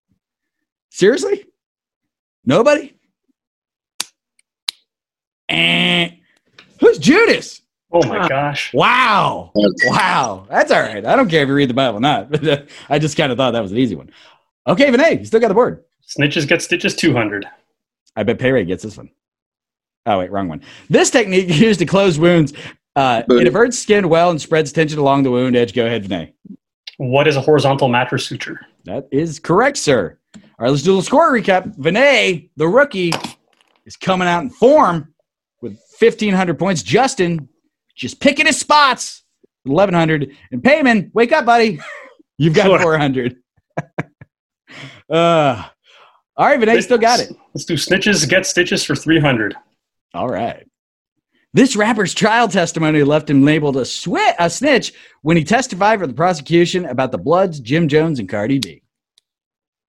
Seriously? 0.90 1.44
Nobody? 2.44 2.94
Eh. 5.50 6.10
Who's 6.80 6.98
Judas? 6.98 7.60
Oh 7.92 8.06
my 8.06 8.28
gosh. 8.28 8.72
Wow. 8.72 9.50
Wow. 9.54 10.46
That's 10.48 10.70
all 10.70 10.80
right. 10.80 11.04
I 11.04 11.16
don't 11.16 11.28
care 11.28 11.42
if 11.42 11.48
you 11.48 11.54
read 11.54 11.68
the 11.68 11.74
Bible 11.74 11.98
or 11.98 12.00
not. 12.00 12.28
I 12.88 12.98
just 12.98 13.16
kind 13.16 13.32
of 13.32 13.38
thought 13.38 13.50
that 13.50 13.62
was 13.62 13.72
an 13.72 13.78
easy 13.78 13.96
one. 13.96 14.10
Okay, 14.66 14.86
Vinay, 14.86 15.18
you 15.18 15.24
still 15.24 15.40
got 15.40 15.48
the 15.48 15.54
board. 15.54 15.82
Snitches 16.06 16.46
get 16.46 16.62
stitches, 16.62 16.94
two 16.94 17.12
hundred. 17.12 17.46
I 18.16 18.22
bet 18.22 18.38
Pay 18.38 18.52
Ray 18.52 18.64
gets 18.64 18.82
this 18.82 18.96
one. 18.96 19.10
Oh, 20.06 20.18
wait, 20.18 20.30
wrong 20.30 20.48
one. 20.48 20.62
This 20.88 21.10
technique 21.10 21.48
is 21.48 21.60
used 21.60 21.80
to 21.80 21.86
close 21.86 22.18
wounds. 22.18 22.52
Uh, 22.96 23.22
it 23.28 23.46
everts 23.46 23.78
skin 23.78 24.08
well 24.08 24.30
and 24.30 24.40
spreads 24.40 24.72
tension 24.72 24.98
along 24.98 25.22
the 25.22 25.30
wound 25.30 25.56
edge. 25.56 25.74
Go 25.74 25.86
ahead, 25.86 26.04
Vinay. 26.04 26.32
What 26.98 27.26
is 27.26 27.36
a 27.36 27.40
horizontal 27.40 27.88
mattress 27.88 28.26
suture? 28.26 28.60
That 28.84 29.08
is 29.10 29.38
correct, 29.38 29.78
sir. 29.78 30.18
All 30.34 30.42
right, 30.58 30.70
let's 30.70 30.82
do 30.82 30.90
a 30.90 30.92
little 30.92 31.02
score 31.02 31.32
recap. 31.32 31.76
Vinay, 31.76 32.50
the 32.56 32.68
rookie, 32.68 33.12
is 33.86 33.96
coming 33.96 34.28
out 34.28 34.42
in 34.42 34.50
form 34.50 34.96
with 34.96 35.08
1,500 36.00 36.58
points. 36.58 36.82
Justin, 36.82 37.48
just 37.96 38.20
picking 38.20 38.46
his 38.46 38.58
spots, 38.58 39.24
1,100. 39.64 40.34
And 40.52 40.62
Peyman, 40.62 41.10
wake 41.14 41.32
up, 41.32 41.44
buddy. 41.44 41.80
You've 42.38 42.54
got 42.54 42.66
Sure. 42.66 42.80
400. 42.80 43.36
uh, 45.10 45.64
all 46.36 46.46
right, 46.46 46.58
Vinay, 46.58 46.82
still 46.82 46.98
got 46.98 47.20
it. 47.20 47.30
Let's 47.54 47.64
do 47.66 47.74
snitches 47.74 48.26
get 48.28 48.46
stitches 48.46 48.82
for 48.84 48.94
three 48.94 49.20
hundred. 49.20 49.54
All 50.14 50.28
right. 50.28 50.66
This 51.52 51.76
rapper's 51.76 52.14
trial 52.14 52.48
testimony 52.48 53.02
left 53.02 53.28
him 53.28 53.44
labeled 53.44 53.76
a, 53.76 53.80
swi- 53.82 54.34
a 54.38 54.48
snitch 54.48 54.92
when 55.22 55.36
he 55.36 55.42
testified 55.44 55.98
for 55.98 56.06
the 56.06 56.14
prosecution 56.14 56.86
about 56.86 57.10
the 57.12 57.18
Bloods, 57.18 57.58
Jim 57.60 57.88
Jones, 57.88 58.20
and 58.20 58.28
Cardi 58.28 58.58
B. 58.60 58.82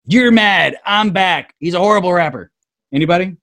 You're 0.07 0.31
mad. 0.33 0.77
I'm 0.85 1.11
back. 1.11 1.55
He's 1.59 1.75
a 1.75 1.79
horrible 1.79 2.13
rapper. 2.13 2.51
Anybody? 2.93 3.37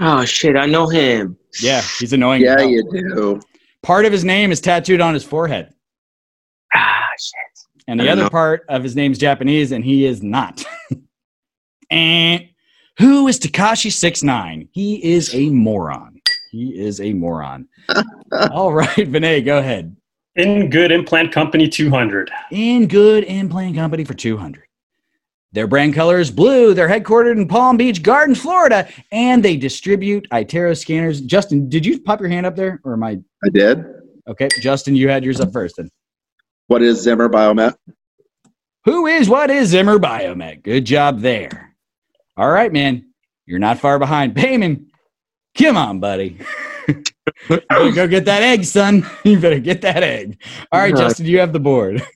Oh 0.00 0.24
shit, 0.24 0.56
I 0.56 0.66
know 0.66 0.86
him. 0.88 1.36
Yeah, 1.60 1.82
he's 1.98 2.12
annoying. 2.12 2.42
Yeah, 2.42 2.60
you 2.60 2.82
do. 2.90 3.40
Part 3.82 4.04
of 4.04 4.12
his 4.12 4.24
name 4.24 4.52
is 4.52 4.60
tattooed 4.60 5.00
on 5.00 5.14
his 5.14 5.24
forehead, 5.24 5.72
Ah, 6.74 7.08
shit. 7.18 7.82
and 7.88 7.98
the 7.98 8.08
other 8.10 8.24
know. 8.24 8.30
part 8.30 8.64
of 8.68 8.82
his 8.82 8.94
name's 8.96 9.18
Japanese, 9.18 9.72
and 9.72 9.84
he 9.84 10.04
is 10.04 10.22
not. 10.22 10.64
and 11.90 12.44
who 12.98 13.28
is 13.28 13.38
Tekashi 13.40 13.90
Six 13.92 14.22
Nine? 14.22 14.68
He 14.72 15.02
is 15.04 15.34
a 15.34 15.48
moron. 15.50 16.20
He 16.50 16.78
is 16.78 17.00
a 17.00 17.12
moron. 17.12 17.68
All 18.52 18.72
right, 18.72 18.88
Vinay, 18.96 19.44
go 19.44 19.58
ahead. 19.58 19.96
In 20.36 20.70
Good 20.70 20.92
Implant 20.92 21.32
Company 21.32 21.68
200. 21.68 22.30
In 22.52 22.86
good 22.86 23.24
implant 23.24 23.74
company 23.74 24.04
for 24.04 24.14
200. 24.14 24.67
Their 25.52 25.66
brand 25.66 25.94
color 25.94 26.18
is 26.18 26.30
blue. 26.30 26.74
They're 26.74 26.88
headquartered 26.88 27.36
in 27.36 27.48
Palm 27.48 27.76
Beach 27.78 28.02
Gardens, 28.02 28.40
Florida, 28.40 28.86
and 29.10 29.42
they 29.42 29.56
distribute 29.56 30.28
iTero 30.30 30.76
scanners. 30.76 31.20
Justin, 31.22 31.68
did 31.70 31.86
you 31.86 32.00
pop 32.00 32.20
your 32.20 32.28
hand 32.28 32.44
up 32.44 32.54
there? 32.54 32.80
Or 32.84 32.92
am 32.92 33.02
I 33.02 33.18
I 33.44 33.48
did. 33.50 33.84
okay? 34.28 34.48
Justin, 34.60 34.94
you 34.94 35.08
had 35.08 35.24
yours 35.24 35.40
up 35.40 35.52
first 35.52 35.76
then. 35.76 35.88
What 36.66 36.82
is 36.82 37.00
Zimmer 37.00 37.30
Biomet? 37.30 37.74
Who 38.84 39.06
is 39.06 39.28
what 39.28 39.50
is 39.50 39.68
Zimmer 39.70 39.98
Biomet? 39.98 40.62
Good 40.62 40.84
job 40.84 41.20
there. 41.20 41.74
All 42.36 42.50
right, 42.50 42.72
man. 42.72 43.06
You're 43.46 43.58
not 43.58 43.78
far 43.78 43.98
behind. 43.98 44.34
Peyman, 44.34 44.86
come 45.56 45.78
on, 45.78 45.98
buddy. 46.00 46.38
go 47.48 48.06
get 48.06 48.26
that 48.26 48.42
egg, 48.42 48.64
son. 48.64 49.06
You 49.24 49.40
better 49.40 49.58
get 49.58 49.80
that 49.80 50.02
egg. 50.02 50.40
All 50.70 50.80
right, 50.80 50.92
All 50.94 51.00
right. 51.00 51.08
Justin, 51.08 51.26
you 51.26 51.38
have 51.40 51.52
the 51.54 51.60
board. 51.60 52.02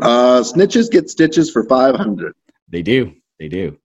Uh, 0.00 0.40
snitches 0.40 0.90
get 0.90 1.10
stitches 1.10 1.50
for 1.50 1.64
500. 1.64 2.32
They 2.72 2.82
do. 2.82 3.14
They 3.38 3.48
do. 3.48 3.78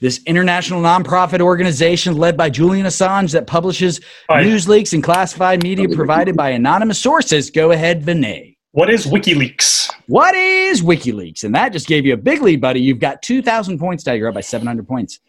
This 0.00 0.20
international 0.26 0.82
nonprofit 0.82 1.40
organization 1.40 2.16
led 2.16 2.36
by 2.36 2.50
Julian 2.50 2.86
Assange 2.86 3.32
that 3.32 3.46
publishes 3.46 4.00
Five. 4.26 4.44
news 4.44 4.68
leaks 4.68 4.92
and 4.92 5.02
classified 5.02 5.62
media 5.62 5.88
provided 5.88 6.36
by 6.36 6.50
anonymous 6.50 6.98
sources. 6.98 7.50
Go 7.50 7.70
ahead, 7.70 8.02
Vinay. 8.02 8.56
What 8.72 8.90
is 8.90 9.06
WikiLeaks? 9.06 9.90
What 10.06 10.34
is 10.34 10.82
WikiLeaks? 10.82 11.44
And 11.44 11.54
that 11.54 11.72
just 11.72 11.86
gave 11.86 12.04
you 12.04 12.14
a 12.14 12.18
big 12.18 12.42
lead, 12.42 12.60
buddy. 12.60 12.80
You've 12.80 12.98
got 12.98 13.22
2,000 13.22 13.78
points 13.78 14.04
now. 14.04 14.12
You're 14.12 14.28
up 14.28 14.34
by 14.34 14.40
700 14.40 14.86
points. 14.86 15.20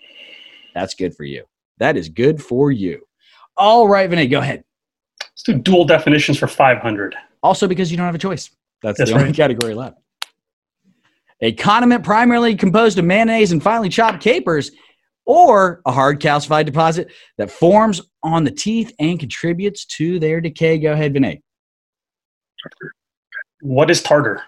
That's 0.74 0.96
good 0.96 1.16
for 1.16 1.24
you. 1.24 1.46
That 1.78 1.96
is 1.96 2.10
good 2.10 2.42
for 2.42 2.72
you. 2.72 3.02
All 3.56 3.88
right, 3.88 4.10
Vinay, 4.10 4.30
go 4.30 4.40
ahead. 4.40 4.64
Let's 5.22 5.44
do 5.44 5.54
dual 5.54 5.86
definitions 5.86 6.38
for 6.38 6.48
500. 6.48 7.16
Also, 7.42 7.68
because 7.68 7.90
you 7.92 7.98
don't 7.98 8.06
have 8.06 8.16
a 8.16 8.20
choice. 8.20 8.50
That's, 8.82 8.98
That's 8.98 9.12
the 9.12 9.18
only 9.18 9.34
category 9.34 9.74
left. 9.74 9.98
A 11.42 11.52
condiment 11.54 12.04
primarily 12.04 12.56
composed 12.56 12.98
of 12.98 13.06
mayonnaise 13.06 13.52
and 13.52 13.62
finely 13.62 13.90
chopped 13.90 14.22
capers, 14.24 14.72
or 15.26 15.82
a 15.86 15.92
hard 15.92 16.20
calcified 16.20 16.66
deposit 16.66 17.12
that 17.38 17.52
forms 17.52 18.02
on 18.24 18.44
the 18.44 18.52
teeth 18.52 18.94
and 19.00 19.20
contributes 19.20 19.86
to 19.86 20.20
their 20.20 20.42
decay. 20.42 20.78
Go 20.80 20.94
ahead, 20.94 21.14
Vinay. 21.14 21.42
What 23.62 23.90
is 23.90 24.02
tartar? 24.02 24.44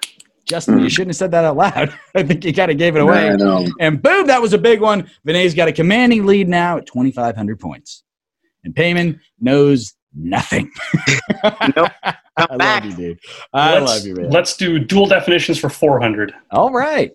Justin, 0.45 0.75
Hmm. 0.77 0.83
you 0.83 0.89
shouldn't 0.89 1.09
have 1.09 1.15
said 1.17 1.31
that 1.31 1.45
out 1.45 1.57
loud. 1.57 1.93
I 2.15 2.23
think 2.23 2.43
you 2.43 2.53
kind 2.53 2.71
of 2.71 2.77
gave 2.77 2.95
it 2.95 2.99
I 2.99 3.01
away. 3.03 3.35
know. 3.37 3.67
And 3.79 4.01
boom, 4.01 4.25
that 4.27 4.41
was 4.41 4.53
a 4.53 4.57
big 4.57 4.81
one. 4.81 5.09
Vinay's 5.27 5.53
got 5.53 5.67
a 5.67 5.71
commanding 5.71 6.25
lead 6.25 6.47
now 6.47 6.77
at 6.77 6.87
2,500 6.87 7.59
points. 7.59 8.03
And 8.63 8.73
Peyman 8.75 9.19
knows 9.39 9.93
nothing. 10.13 10.71
Nope. 11.75 11.91
I 12.35 12.57
back. 12.57 12.83
love 12.83 12.85
you, 12.85 12.97
dude. 12.97 13.19
I 13.53 13.79
let's, 13.79 13.91
love 13.91 14.05
you, 14.05 14.15
man. 14.15 14.29
Let's 14.29 14.57
do 14.57 14.79
dual 14.79 15.05
definitions 15.05 15.57
for 15.57 15.69
400. 15.69 16.33
All 16.51 16.71
right. 16.71 17.11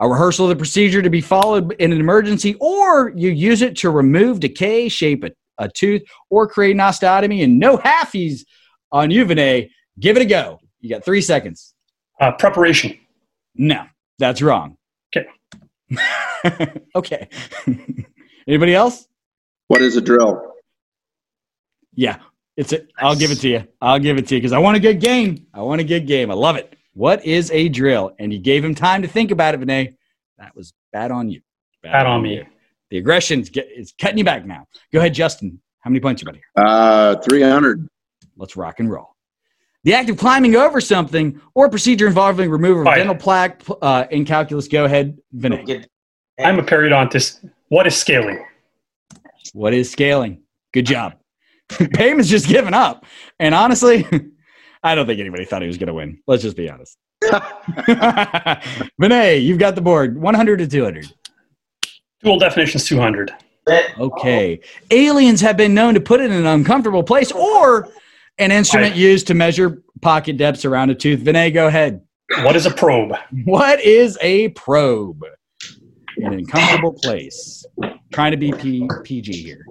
A 0.00 0.08
rehearsal 0.08 0.46
of 0.46 0.50
the 0.50 0.56
procedure 0.56 1.00
to 1.00 1.08
be 1.08 1.20
followed 1.20 1.72
in 1.78 1.92
an 1.92 2.00
emergency, 2.00 2.56
or 2.60 3.12
you 3.16 3.30
use 3.30 3.62
it 3.62 3.76
to 3.78 3.90
remove 3.90 4.40
decay, 4.40 4.88
shape 4.88 5.24
a, 5.24 5.30
a 5.58 5.68
tooth, 5.68 6.02
or 6.30 6.46
create 6.46 6.72
an 6.72 6.78
osteotomy. 6.78 7.44
And 7.44 7.58
no 7.58 7.78
halfies 7.78 8.44
on 8.92 9.10
you, 9.10 9.24
Vinay. 9.24 9.70
Give 10.00 10.16
it 10.16 10.22
a 10.22 10.26
go. 10.26 10.60
You 10.80 10.90
got 10.90 11.04
three 11.04 11.20
seconds. 11.20 11.74
Uh, 12.20 12.32
preparation. 12.32 12.98
No, 13.54 13.84
that's 14.18 14.42
wrong. 14.42 14.76
Okay. 15.16 15.28
okay. 16.94 17.28
Anybody 18.48 18.74
else? 18.74 19.08
What 19.68 19.80
is 19.80 19.96
a 19.96 20.00
drill? 20.00 20.53
Yeah, 21.94 22.18
it's 22.56 22.72
it. 22.72 22.90
I'll 22.98 23.16
give 23.16 23.30
it 23.30 23.36
to 23.40 23.48
you. 23.48 23.64
I'll 23.80 23.98
give 23.98 24.16
it 24.18 24.26
to 24.28 24.34
you 24.34 24.40
because 24.40 24.52
I 24.52 24.58
want 24.58 24.76
a 24.76 24.80
good 24.80 25.00
game. 25.00 25.46
I 25.52 25.62
want 25.62 25.80
a 25.80 25.84
good 25.84 26.06
game. 26.06 26.30
I 26.30 26.34
love 26.34 26.56
it. 26.56 26.76
What 26.94 27.24
is 27.24 27.50
a 27.50 27.68
drill? 27.68 28.12
And 28.18 28.32
you 28.32 28.38
gave 28.38 28.64
him 28.64 28.74
time 28.74 29.02
to 29.02 29.08
think 29.08 29.30
about 29.30 29.54
it, 29.54 29.60
Vinay. 29.60 29.94
That 30.38 30.54
was 30.54 30.72
bad 30.92 31.10
on 31.10 31.28
you. 31.28 31.40
Bad 31.82 32.06
on 32.06 32.22
me. 32.22 32.42
The 32.90 32.98
aggression's 32.98 33.50
get, 33.50 33.68
is 33.74 33.92
cutting 33.98 34.18
you 34.18 34.24
back 34.24 34.46
now. 34.46 34.66
Go 34.92 35.00
ahead, 35.00 35.14
Justin. 35.14 35.60
How 35.80 35.90
many 35.90 36.00
points 36.00 36.22
you 36.22 36.26
got 36.26 36.34
here? 36.34 36.44
Uh, 36.56 37.16
300. 37.16 37.88
Let's 38.36 38.56
rock 38.56 38.80
and 38.80 38.90
roll. 38.90 39.14
The 39.82 39.92
act 39.92 40.08
of 40.08 40.16
climbing 40.16 40.56
over 40.56 40.80
something 40.80 41.40
or 41.54 41.68
procedure 41.68 42.06
involving 42.06 42.50
removal 42.50 42.88
of 42.88 42.94
dental 42.94 43.14
plaque 43.14 43.62
uh, 43.82 44.06
in 44.10 44.24
calculus. 44.24 44.66
Go 44.66 44.86
ahead, 44.86 45.18
Vinay. 45.36 45.86
I'm 46.38 46.58
a 46.58 46.62
periodontist. 46.62 47.48
What 47.68 47.86
is 47.86 47.96
scaling? 47.96 48.44
What 49.52 49.74
is 49.74 49.90
scaling? 49.90 50.42
Good 50.72 50.86
job. 50.86 51.14
Peyman's 51.70 52.28
just 52.28 52.46
given 52.48 52.74
up. 52.74 53.04
And 53.38 53.54
honestly, 53.54 54.06
I 54.82 54.94
don't 54.94 55.06
think 55.06 55.20
anybody 55.20 55.44
thought 55.44 55.62
he 55.62 55.68
was 55.68 55.78
going 55.78 55.88
to 55.88 55.94
win. 55.94 56.18
Let's 56.26 56.42
just 56.42 56.56
be 56.56 56.68
honest. 56.68 56.98
Vinay, 59.00 59.42
you've 59.42 59.58
got 59.58 59.74
the 59.74 59.80
board 59.80 60.20
100 60.20 60.58
to 60.58 60.66
200. 60.68 61.06
Dual 62.22 62.38
definitions 62.38 62.84
200. 62.86 63.32
Okay. 63.98 64.60
Aliens 64.90 65.40
have 65.40 65.56
been 65.56 65.72
known 65.74 65.94
to 65.94 66.00
put 66.00 66.20
it 66.20 66.26
in 66.30 66.32
an 66.32 66.46
uncomfortable 66.46 67.02
place 67.02 67.32
or 67.32 67.88
an 68.38 68.52
instrument 68.52 68.92
Right. 68.92 69.00
used 69.00 69.26
to 69.28 69.34
measure 69.34 69.82
pocket 70.02 70.36
depths 70.36 70.64
around 70.64 70.90
a 70.90 70.94
tooth. 70.94 71.20
Vinay, 71.20 71.52
go 71.52 71.66
ahead. 71.66 72.02
What 72.42 72.56
is 72.56 72.66
a 72.66 72.70
probe? 72.70 73.14
What 73.44 73.80
is 73.80 74.18
a 74.20 74.48
probe? 74.50 75.24
In 76.16 76.26
an 76.26 76.38
uncomfortable 76.40 76.92
place. 76.92 77.64
Trying 78.12 78.30
to 78.30 78.36
be 78.36 78.52
P- 78.52 78.88
PG 79.02 79.42
here. 79.42 79.64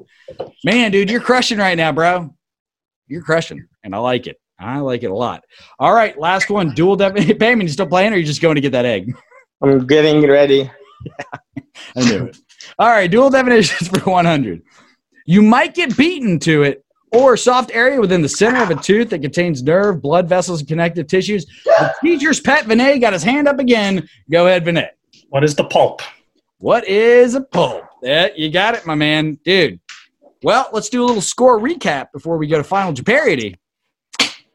Man, 0.63 0.91
dude, 0.91 1.09
you're 1.09 1.21
crushing 1.21 1.57
right 1.57 1.77
now, 1.77 1.91
bro. 1.91 2.33
You're 3.07 3.21
crushing, 3.21 3.65
and 3.83 3.95
I 3.95 3.99
like 3.99 4.27
it. 4.27 4.37
I 4.59 4.79
like 4.79 5.03
it 5.03 5.11
a 5.11 5.15
lot. 5.15 5.43
All 5.79 5.93
right, 5.93 6.17
last 6.19 6.49
one. 6.49 6.73
Dual 6.73 6.95
definition 6.95 7.37
Peyman. 7.39 7.63
You 7.63 7.69
still 7.69 7.87
playing, 7.87 8.13
or 8.13 8.17
you 8.17 8.25
just 8.25 8.41
going 8.41 8.55
to 8.55 8.61
get 8.61 8.71
that 8.71 8.85
egg? 8.85 9.15
I'm 9.61 9.85
getting 9.87 10.27
ready. 10.27 10.69
I 11.95 12.01
knew 12.09 12.25
it. 12.25 12.37
All 12.79 12.89
right, 12.89 13.09
dual 13.09 13.29
definitions 13.29 13.87
for 14.03 14.09
100. 14.09 14.61
You 15.25 15.41
might 15.41 15.73
get 15.73 15.95
beaten 15.95 16.39
to 16.39 16.63
it, 16.63 16.83
or 17.11 17.37
soft 17.37 17.71
area 17.73 17.99
within 17.99 18.21
the 18.21 18.29
center 18.29 18.61
of 18.61 18.71
a 18.71 18.75
tooth 18.75 19.09
that 19.11 19.21
contains 19.21 19.63
nerve, 19.63 20.01
blood 20.01 20.27
vessels, 20.27 20.59
and 20.59 20.67
connective 20.67 21.07
tissues. 21.07 21.45
The 21.65 21.93
teacher's 22.01 22.39
pet 22.39 22.65
Vinay 22.65 22.99
got 22.99 23.13
his 23.13 23.23
hand 23.23 23.47
up 23.47 23.59
again. 23.59 24.07
Go 24.31 24.47
ahead, 24.47 24.65
Vinay. 24.65 24.89
What 25.29 25.43
is 25.43 25.55
the 25.55 25.63
pulp? 25.65 26.01
What 26.63 26.87
is 26.87 27.35
a 27.35 27.41
pulp? 27.41 27.83
Yeah, 28.01 28.29
you 28.37 28.49
got 28.49 28.73
it, 28.73 28.85
my 28.85 28.95
man. 28.95 29.37
Dude. 29.43 29.81
Well, 30.43 30.69
let's 30.71 30.87
do 30.87 31.03
a 31.03 31.05
little 31.05 31.21
score 31.21 31.59
recap 31.59 32.13
before 32.13 32.37
we 32.37 32.47
go 32.47 32.57
to 32.57 32.63
final 32.63 32.93
Jeopardy. 32.93 33.59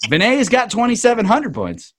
Vinay's 0.07 0.49
got 0.49 0.71
2,700 0.71 1.53
points. 1.53 1.93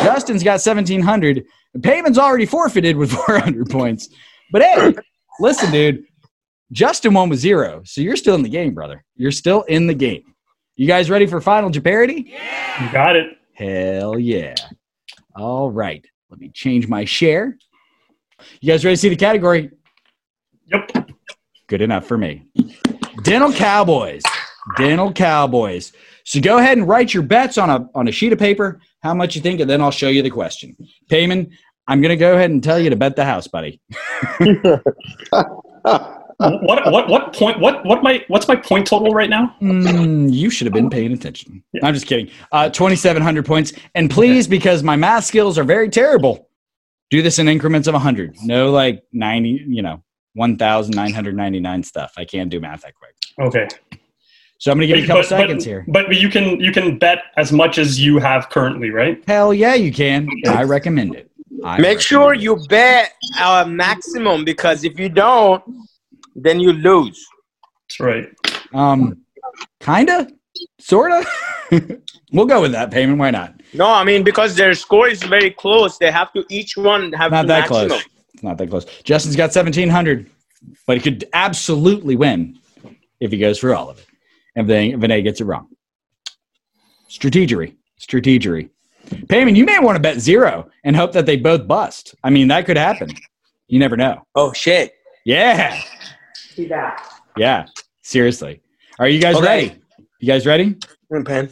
Justin's 0.00 0.42
got 0.42 0.64
1,700. 0.64 1.44
And 1.74 1.82
Peyman's 1.82 2.16
already 2.16 2.46
forfeited 2.46 2.96
with 2.96 3.12
400 3.26 3.68
points. 3.68 4.08
But 4.50 4.62
hey, 4.62 4.94
listen, 5.40 5.70
dude. 5.70 6.04
Justin 6.72 7.12
won 7.12 7.28
with 7.28 7.40
zero. 7.40 7.82
So 7.84 8.00
you're 8.00 8.16
still 8.16 8.36
in 8.36 8.42
the 8.42 8.48
game, 8.48 8.72
brother. 8.72 9.04
You're 9.14 9.30
still 9.30 9.64
in 9.64 9.86
the 9.86 9.92
game. 9.92 10.22
You 10.76 10.86
guys 10.86 11.10
ready 11.10 11.26
for 11.26 11.38
final 11.38 11.68
Jeopardy? 11.68 12.30
Yeah. 12.32 12.86
You 12.86 12.92
got 12.94 13.14
it. 13.14 13.36
Hell 13.52 14.18
yeah. 14.18 14.54
All 15.36 15.70
right. 15.70 16.02
Let 16.30 16.40
me 16.40 16.48
change 16.48 16.88
my 16.88 17.04
share. 17.04 17.58
You 18.60 18.72
guys 18.72 18.84
ready 18.84 18.96
to 18.96 19.00
see 19.00 19.08
the 19.08 19.16
category? 19.16 19.70
Yep. 20.66 21.10
Good 21.68 21.82
enough 21.82 22.06
for 22.06 22.18
me. 22.18 22.46
Dental 23.22 23.52
Cowboys. 23.52 24.22
Dental 24.76 25.12
Cowboys. 25.12 25.92
So 26.24 26.40
go 26.40 26.58
ahead 26.58 26.78
and 26.78 26.86
write 26.86 27.14
your 27.14 27.22
bets 27.22 27.58
on 27.58 27.70
a 27.70 27.88
on 27.94 28.08
a 28.08 28.12
sheet 28.12 28.32
of 28.32 28.38
paper, 28.38 28.80
how 29.02 29.14
much 29.14 29.34
you 29.34 29.42
think, 29.42 29.60
and 29.60 29.68
then 29.68 29.80
I'll 29.80 29.90
show 29.90 30.08
you 30.08 30.22
the 30.22 30.30
question. 30.30 30.76
Peyman, 31.10 31.50
I'm 31.88 32.00
gonna 32.00 32.16
go 32.16 32.34
ahead 32.34 32.50
and 32.50 32.62
tell 32.62 32.78
you 32.78 32.90
to 32.90 32.96
bet 32.96 33.16
the 33.16 33.24
house, 33.24 33.48
buddy. 33.48 33.80
What 36.40 36.90
what 36.90 37.06
what 37.08 37.34
point 37.34 37.60
what 37.60 37.84
what 37.84 38.02
my 38.02 38.24
what's 38.28 38.48
my 38.48 38.56
point 38.56 38.86
total 38.86 39.12
right 39.12 39.28
now? 39.28 39.54
Mm, 39.60 40.32
you 40.32 40.48
should 40.48 40.66
have 40.66 40.72
been 40.72 40.88
paying 40.88 41.12
attention. 41.12 41.62
I'm 41.82 41.92
just 41.92 42.06
kidding. 42.06 42.30
Uh, 42.50 42.70
2,700 42.70 43.44
points. 43.44 43.74
And 43.94 44.10
please, 44.10 44.48
because 44.48 44.82
my 44.82 44.96
math 44.96 45.24
skills 45.24 45.58
are 45.58 45.64
very 45.64 45.90
terrible, 45.90 46.48
do 47.10 47.22
this 47.22 47.38
in 47.38 47.48
increments 47.48 47.88
of 47.88 47.94
100. 47.94 48.36
No, 48.44 48.70
like 48.70 49.02
90, 49.12 49.64
you 49.68 49.82
know, 49.82 50.02
1,999 50.34 51.82
stuff. 51.82 52.12
I 52.16 52.24
can't 52.24 52.50
do 52.50 52.60
math 52.60 52.82
that 52.82 52.94
quick. 52.94 53.14
Okay. 53.40 53.68
So 54.58 54.70
I'm 54.70 54.78
going 54.78 54.88
to 54.88 54.94
give 54.94 54.98
you 54.98 55.04
a 55.04 55.06
couple 55.06 55.22
But- 55.22 55.28
seconds 55.28 55.64
but, 55.64 55.68
here. 55.70 55.84
But 55.88 56.14
you 56.14 56.28
can 56.28 56.60
you 56.60 56.70
can 56.70 56.98
bet 56.98 57.18
as 57.36 57.50
much 57.50 57.78
as 57.78 57.98
you 57.98 58.18
have 58.18 58.48
currently, 58.50 58.90
right? 58.90 59.22
Hell 59.26 59.52
yeah, 59.54 59.74
you 59.74 59.92
can. 59.92 60.28
I 60.46 60.62
recommend 60.64 61.14
it. 61.16 61.30
I 61.64 61.78
Make 61.80 62.00
sure 62.00 62.34
it. 62.34 62.40
you 62.40 62.56
bet 62.68 63.12
our 63.38 63.66
maximum 63.66 64.44
because 64.44 64.84
if 64.84 64.98
you 64.98 65.08
don't, 65.08 65.62
then 66.34 66.60
you 66.60 66.72
lose. 66.72 67.26
That's 67.88 68.00
right. 68.00 68.28
Um, 68.72 69.22
kinda. 69.80 70.28
Sort 70.78 71.12
of. 71.12 71.26
we'll 72.32 72.46
go 72.46 72.60
with 72.60 72.72
that 72.72 72.90
Peyman. 72.90 73.18
Why 73.18 73.30
not? 73.30 73.54
No, 73.74 73.86
I 73.86 74.04
mean 74.04 74.24
because 74.24 74.54
their 74.56 74.74
score 74.74 75.08
is 75.08 75.22
very 75.22 75.50
close. 75.50 75.98
They 75.98 76.10
have 76.10 76.32
to 76.32 76.44
each 76.48 76.76
one 76.76 77.12
have 77.12 77.30
Not 77.32 77.42
the 77.42 77.48
that 77.48 77.60
maximum. 77.60 77.88
close. 77.88 78.04
It's 78.34 78.42
not 78.42 78.58
that 78.58 78.70
close. 78.70 78.84
Justin's 79.04 79.36
got 79.36 79.54
1,700, 79.54 80.30
but 80.86 80.96
he 80.96 81.02
could 81.02 81.24
absolutely 81.32 82.16
win 82.16 82.58
if 83.20 83.30
he 83.30 83.38
goes 83.38 83.58
for 83.58 83.74
all 83.74 83.88
of 83.90 83.98
it. 83.98 84.06
And 84.56 84.68
then 84.68 84.92
Vinay 85.00 85.22
gets 85.22 85.40
it 85.40 85.44
wrong. 85.44 85.68
Strategery. 87.08 87.76
Strategery. 88.00 88.70
Peyman, 89.26 89.56
you 89.56 89.64
may 89.64 89.78
want 89.78 89.96
to 89.96 90.00
bet 90.00 90.18
zero 90.20 90.70
and 90.84 90.94
hope 90.96 91.12
that 91.12 91.26
they 91.26 91.36
both 91.36 91.66
bust. 91.66 92.14
I 92.22 92.30
mean, 92.30 92.48
that 92.48 92.66
could 92.66 92.76
happen. 92.76 93.10
You 93.68 93.78
never 93.78 93.96
know. 93.96 94.22
Oh 94.34 94.52
shit! 94.52 94.92
Yeah. 95.24 95.80
Yeah. 97.36 97.66
Seriously. 98.02 98.60
Are 98.98 99.08
you 99.08 99.20
guys 99.20 99.36
Okay. 99.36 99.44
ready? 99.46 99.76
You 100.20 100.26
guys 100.26 100.46
ready? 100.46 100.76
Pen. 101.24 101.50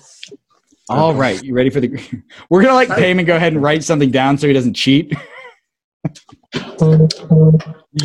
All 0.89 1.15
right. 1.15 1.43
You 1.43 1.55
ready 1.55 1.71
for 1.71 1.81
the. 1.81 1.89
We're 2.51 2.63
going 2.63 2.71
to 2.71 2.75
like 2.75 2.89
Peyman 2.89 3.27
go 3.27 3.37
ahead 3.37 3.53
and 3.55 3.63
write 3.63 3.83
something 3.85 4.11
down 4.11 4.39
so 4.39 4.47
he 4.47 4.53
doesn't 4.53 4.75
cheat. 4.75 5.13
You 6.81 7.09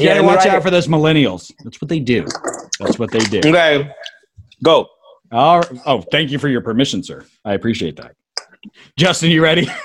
Yeah, 0.06 0.16
gotta 0.16 0.22
let 0.22 0.24
watch 0.26 0.38
write 0.40 0.48
out 0.48 0.58
it. 0.58 0.64
for 0.64 0.72
those 0.72 0.88
millennials. 0.88 1.52
That's 1.64 1.80
what 1.80 1.88
they 1.90 2.00
do. 2.00 2.26
That's 2.80 2.98
what 2.98 3.12
they 3.12 3.20
do. 3.20 3.38
Okay, 3.40 3.92
go. 4.64 4.88
All 5.32 5.60
right. 5.60 5.80
Oh, 5.86 6.02
thank 6.02 6.32
you 6.32 6.40
for 6.40 6.48
your 6.50 6.62
permission, 6.62 7.04
sir. 7.04 7.24
I 7.46 7.54
appreciate 7.54 7.96
that. 7.98 8.16
Justin, 8.98 9.30
you 9.32 9.44
ready? 9.44 9.68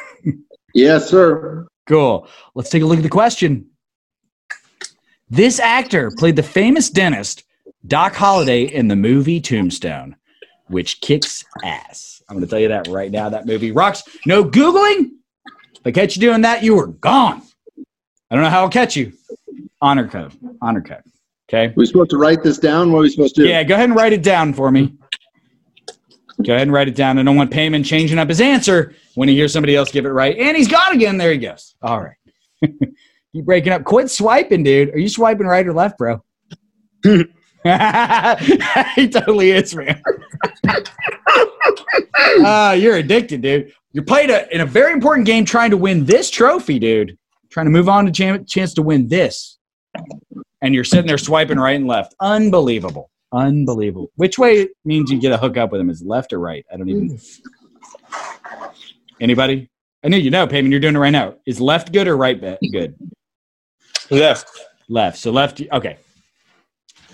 Yes, 0.75 1.09
sir. 1.09 1.67
cool. 1.87 2.29
Let's 2.55 2.71
take 2.71 2.83
a 2.83 2.87
look 2.87 2.99
at 2.99 3.03
the 3.03 3.09
question. 3.09 3.67
This 5.29 5.59
actor 5.61 6.11
played 6.17 6.37
the 6.37 6.43
famous 6.43 6.89
dentist 6.91 7.43
Doc 7.87 8.15
Holliday 8.15 8.63
in 8.65 8.89
the 8.89 8.97
movie 8.97 9.41
Tombstone, 9.41 10.15
which 10.69 11.01
kicks 11.01 11.45
ass. 11.65 12.23
I'm 12.29 12.37
going 12.37 12.47
to 12.47 12.51
tell 12.51 12.61
you 12.61 12.69
that 12.69 12.89
right 12.89 13.11
now. 13.11 13.29
That 13.29 13.47
movie 13.47 13.73
rocks. 13.73 14.03
No 14.27 14.45
Googling. 14.45 15.11
If 15.75 15.87
I 15.87 15.91
catch 15.91 16.17
you 16.17 16.21
doing 16.21 16.43
that, 16.43 16.63
you 16.63 16.79
are 16.79 16.89
gone. 16.89 17.43
I 18.31 18.35
don't 18.35 18.45
know 18.45 18.51
how 18.51 18.63
I'll 18.63 18.69
catch 18.69 18.97
you. 18.97 19.13
Honor 19.81 20.07
code. 20.09 20.33
Honor 20.61 20.83
code. 20.83 21.03
Okay. 21.49 21.73
we 21.77 21.87
supposed 21.87 22.11
to 22.11 22.19
write 22.19 22.43
this 22.43 22.59
down? 22.59 22.93
What 22.93 22.99
are 22.99 23.03
we 23.03 23.11
supposed 23.11 23.35
to 23.37 23.43
do? 23.43 23.49
Yeah, 23.49 23.63
go 23.65 23.75
ahead 23.75 23.89
and 23.89 23.97
write 23.97 24.13
it 24.13 24.23
down 24.23 24.53
for 24.53 24.71
me. 24.71 24.95
Go 26.45 26.53
ahead 26.53 26.63
and 26.63 26.73
write 26.73 26.89
it 26.89 26.95
down. 26.95 27.19
I 27.19 27.23
don't 27.23 27.37
want 27.37 27.51
Peyman 27.51 27.85
changing 27.85 28.19
up 28.19 28.29
his 28.29 28.41
answer 28.41 28.95
when 29.15 29.29
he 29.29 29.35
hears 29.35 29.53
somebody 29.53 29.75
else 29.75 29.91
give 29.91 30.05
it 30.05 30.11
right. 30.11 30.37
And 30.37 30.57
he's 30.57 30.69
gone 30.69 30.93
again. 30.93 31.17
There 31.17 31.33
he 31.33 31.39
goes. 31.39 31.75
All 31.83 32.01
right. 32.01 32.17
Keep 33.33 33.45
breaking 33.45 33.73
up. 33.73 33.85
Quit 33.85 34.11
swiping, 34.11 34.63
dude. 34.63 34.95
Are 34.95 34.99
you 34.99 35.09
swiping 35.09 35.47
right 35.47 35.67
or 35.67 35.73
left, 35.73 35.99
bro? 35.99 36.23
he 38.95 39.09
totally 39.09 39.51
is, 39.51 39.75
man. 39.75 40.01
Ah, 42.45 42.73
you're 42.73 42.97
addicted, 42.97 43.43
dude. 43.43 43.73
You're 43.93 44.05
playing 44.05 44.31
a, 44.31 44.47
in 44.53 44.61
a 44.61 44.67
very 44.67 44.93
important 44.93 45.27
game 45.27 45.45
trying 45.45 45.71
to 45.71 45.77
win 45.77 46.05
this 46.05 46.31
trophy, 46.31 46.79
dude. 46.79 47.17
Trying 47.51 47.67
to 47.67 47.71
move 47.71 47.89
on 47.89 48.05
to 48.07 48.13
cham- 48.13 48.45
chance 48.45 48.75
to 48.75 48.83
win 48.83 49.09
this. 49.09 49.59
And 50.61 50.75
you're 50.75 50.85
sitting 50.85 51.07
there 51.07 51.19
swiping 51.19 51.59
right 51.59 51.77
and 51.77 51.87
left. 51.87 52.15
Unbelievable. 52.21 53.11
Unbelievable. 53.33 54.11
Which 54.17 54.39
way 54.39 54.69
means 54.85 55.11
you 55.11 55.19
get 55.21 55.33
a 55.33 55.39
hook 55.39 55.57
up 55.57 55.73
with 55.73 55.81
him? 55.81 55.91
Is 55.91 56.03
left 56.03 56.33
or 56.33 56.39
right? 56.39 56.65
I 56.73 56.77
don't 56.77 56.89
even. 56.89 57.21
Anybody? 59.21 59.71
I 60.05 60.09
knew 60.09 60.17
you 60.19 60.31
know, 60.31 60.47
Peyman. 60.47 60.71
You're 60.71 60.81
doing 60.81 60.97
it 60.97 60.99
right 60.99 61.11
now. 61.11 61.35
Is 61.47 61.61
left 61.61 61.93
good 61.93 62.07
or 62.07 62.17
right 62.17 62.41
good? 62.41 62.95
Left. 64.11 64.49
Left. 64.89 65.19
So 65.19 65.31
left. 65.31 65.61
Okay. 65.73 65.99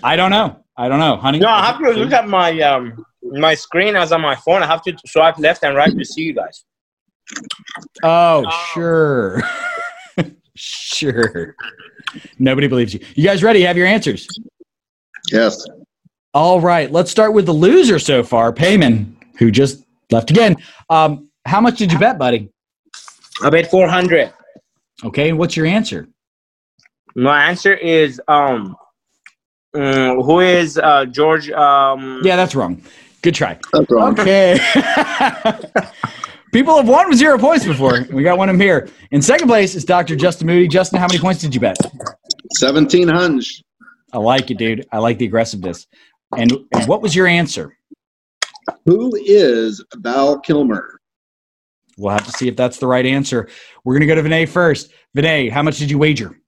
I 0.03 0.15
don't 0.15 0.31
know. 0.31 0.63
I 0.77 0.89
don't 0.89 0.99
know, 0.99 1.15
honey. 1.15 1.39
No, 1.39 1.47
I 1.47 1.65
have 1.65 1.79
to 1.79 1.91
look 1.91 2.11
at 2.11 2.27
my 2.27 2.59
um 2.61 3.05
my 3.31 3.55
screen 3.55 3.95
as 3.95 4.11
on 4.11 4.21
my 4.21 4.35
phone. 4.35 4.63
I 4.63 4.67
have 4.67 4.81
to 4.83 4.95
swipe 5.05 5.37
left 5.37 5.63
and 5.63 5.75
right 5.75 5.95
to 5.95 6.05
see 6.05 6.23
you 6.23 6.33
guys. 6.33 6.63
Oh, 8.03 8.49
sure. 8.73 9.41
sure. 10.55 11.55
Nobody 12.39 12.67
believes 12.67 12.93
you. 12.93 12.99
You 13.15 13.23
guys 13.23 13.43
ready? 13.43 13.61
Have 13.61 13.77
your 13.77 13.87
answers. 13.87 14.27
Yes. 15.31 15.65
All 16.33 16.61
right. 16.61 16.91
Let's 16.91 17.11
start 17.11 17.33
with 17.33 17.45
the 17.45 17.53
loser 17.53 17.99
so 17.99 18.23
far, 18.23 18.53
Peyman, 18.53 19.15
who 19.37 19.51
just 19.51 19.83
left 20.11 20.29
again. 20.31 20.55
Um, 20.89 21.29
how 21.45 21.61
much 21.61 21.77
did 21.77 21.91
you 21.91 21.99
bet, 21.99 22.17
buddy? 22.17 22.49
I 23.41 23.49
bet 23.49 23.69
four 23.69 23.87
hundred. 23.87 24.33
Okay. 25.03 25.29
And 25.29 25.37
what's 25.37 25.57
your 25.57 25.65
answer? 25.65 26.07
My 27.15 27.45
answer 27.45 27.73
is 27.73 28.21
um, 28.27 28.75
mm, 29.75 30.23
who 30.25 30.39
is 30.41 30.77
uh 30.77 31.05
George 31.05 31.49
um 31.51 32.21
Yeah, 32.23 32.35
that's 32.35 32.55
wrong. 32.55 32.81
Good 33.25 33.33
try. 33.33 33.57
That's 33.73 33.89
wrong. 33.89 34.19
Okay. 34.19 34.59
People 36.53 36.77
have 36.77 36.87
won 36.87 37.09
with 37.09 37.17
zero 37.17 37.39
points 37.39 37.65
before. 37.65 38.05
We 38.11 38.21
got 38.21 38.37
one 38.37 38.49
of 38.49 38.53
them 38.53 38.61
here. 38.61 38.87
In 39.09 39.19
second 39.19 39.47
place 39.47 39.73
is 39.73 39.83
Dr. 39.83 40.15
Justin 40.15 40.45
Moody. 40.45 40.67
Justin, 40.67 40.99
how 40.99 41.07
many 41.07 41.17
points 41.17 41.41
did 41.41 41.55
you 41.55 41.59
bet? 41.59 41.75
1700. 42.59 43.43
I 44.13 44.19
like 44.19 44.51
it, 44.51 44.59
dude. 44.59 44.85
I 44.91 44.99
like 44.99 45.17
the 45.17 45.25
aggressiveness. 45.25 45.87
And, 46.37 46.51
and 46.71 46.87
what 46.87 47.01
was 47.01 47.15
your 47.15 47.25
answer? 47.25 47.75
Who 48.85 49.15
is 49.15 49.83
Val 49.95 50.39
Kilmer? 50.41 50.99
We'll 51.97 52.11
have 52.13 52.25
to 52.25 52.31
see 52.31 52.47
if 52.47 52.55
that's 52.55 52.77
the 52.77 52.85
right 52.85 53.07
answer. 53.07 53.49
We're 53.83 53.93
going 53.97 54.07
to 54.07 54.07
go 54.07 54.13
to 54.13 54.21
Vinay 54.21 54.47
first. 54.47 54.91
Vinay, 55.17 55.49
how 55.49 55.63
much 55.63 55.79
did 55.79 55.89
you 55.89 55.97
wager? 55.97 56.39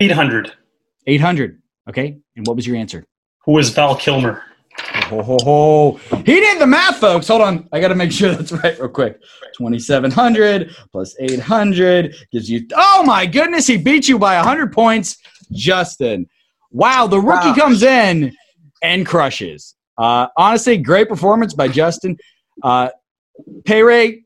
Eight 0.00 0.10
hundred. 0.10 0.52
800. 1.06 1.62
Okay. 1.88 2.18
And 2.34 2.44
what 2.48 2.56
was 2.56 2.66
your 2.66 2.74
answer? 2.74 3.04
Who 3.44 3.56
is 3.58 3.70
Val 3.70 3.94
Kilmer? 3.94 4.42
Ho, 4.78 5.22
ho, 5.22 5.36
ho. 5.42 6.16
He 6.24 6.40
did 6.40 6.60
the 6.60 6.66
math, 6.66 6.96
folks. 6.98 7.28
Hold 7.28 7.42
on. 7.42 7.68
I 7.72 7.80
got 7.80 7.88
to 7.88 7.94
make 7.94 8.10
sure 8.12 8.32
that's 8.34 8.52
right 8.52 8.78
real 8.78 8.88
quick. 8.88 9.20
2,700 9.56 10.74
plus 10.92 11.14
800 11.20 12.14
gives 12.32 12.50
you. 12.50 12.66
Oh, 12.74 13.02
my 13.04 13.26
goodness. 13.26 13.66
He 13.66 13.76
beat 13.76 14.08
you 14.08 14.18
by 14.18 14.36
100 14.36 14.72
points. 14.72 15.18
Justin. 15.52 16.28
Wow. 16.70 17.06
The 17.06 17.20
rookie 17.20 17.48
Wow. 17.48 17.54
comes 17.54 17.82
in 17.82 18.34
and 18.82 19.06
crushes. 19.06 19.74
Uh, 19.98 20.26
honestly, 20.36 20.76
great 20.78 21.08
performance 21.08 21.54
by 21.54 21.68
Justin. 21.68 22.16
Uh, 22.62 22.88
Pay 23.64 23.82
Ray, 23.82 24.24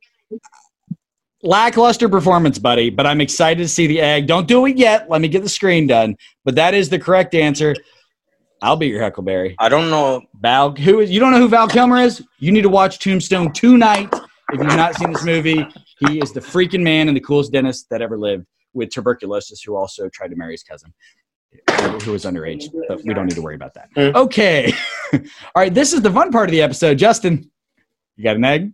lackluster 1.43 2.09
performance, 2.09 2.59
buddy, 2.59 2.91
but 2.91 3.07
I'm 3.07 3.21
excited 3.21 3.63
to 3.63 3.69
see 3.69 3.87
the 3.87 4.01
egg. 4.01 4.27
Don't 4.27 4.47
do 4.49 4.67
it 4.67 4.77
yet. 4.77 5.09
Let 5.11 5.21
me 5.21 5.29
get 5.29 5.43
the 5.43 5.49
screen 5.49 5.87
done. 5.87 6.17
But 6.45 6.55
that 6.57 6.75
is 6.75 6.89
the 6.89 6.99
correct 6.99 7.35
answer. 7.35 7.75
I'll 8.63 8.77
be 8.77 8.89
your 8.89 9.03
Huckleberry. 9.03 9.55
I 9.59 9.69
don't 9.69 9.91
know. 9.91 10.23
Val, 10.41 10.73
who 10.75 11.01
is? 11.01 11.11
You 11.11 11.21
don't 11.21 11.31
know 11.33 11.39
who 11.39 11.49
Val 11.49 11.69
Kilmer 11.69 11.99
is? 11.99 12.23
You 12.39 12.53
need 12.53 12.63
to 12.63 12.69
watch 12.69 12.99
Tombstone 12.99 13.53
tonight. 13.53 14.13
If 14.53 14.61
you've 14.61 14.67
not 14.67 14.95
seen 14.97 15.13
this 15.13 15.25
movie, 15.25 15.67
he 16.09 16.19
is 16.21 16.33
the 16.33 16.41
freaking 16.41 16.83
man 16.83 17.09
and 17.09 17.17
the 17.17 17.21
coolest 17.21 17.53
dentist 17.53 17.89
that 17.91 18.03
ever 18.03 18.19
lived 18.19 18.47
with 18.73 18.91
tuberculosis, 18.91 19.63
who 19.63 19.77
also 19.77 20.09
tried 20.09 20.29
to 20.29 20.37
marry 20.37 20.53
his 20.53 20.63
cousin, 20.63 20.93
who 22.03 22.13
was 22.13 22.25
underage. 22.25 22.65
But 22.89 23.05
we 23.05 23.15
don't 23.15 23.27
need 23.27 23.35
to 23.35 23.43
worry 23.43 23.55
about 23.55 23.75
that. 23.75 23.89
Mm. 23.95 24.15
Okay. 24.15 24.73
All 25.13 25.21
right. 25.57 25.73
This 25.73 25.93
is 25.93 26.03
the 26.03 26.11
fun 26.11 26.33
part 26.33 26.49
of 26.49 26.53
the 26.53 26.63
episode. 26.63 26.99
Justin, 26.99 27.51
you 28.17 28.25
got 28.25 28.37
an 28.37 28.45
egg? 28.45 28.73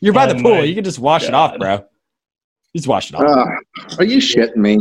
You're 0.00 0.14
by 0.14 0.28
Oh 0.30 0.32
the 0.32 0.42
pool. 0.42 0.64
You 0.64 0.74
can 0.74 0.84
just 0.84 0.98
wash 0.98 1.24
it 1.24 1.34
off, 1.34 1.52
God. 1.52 1.60
bro. 1.60 1.84
Just 2.74 2.88
wash 2.88 3.10
it 3.10 3.16
off. 3.16 3.24
Ah, 3.26 3.96
are 3.98 4.04
you 4.04 4.18
shitting 4.18 4.56
me? 4.56 4.78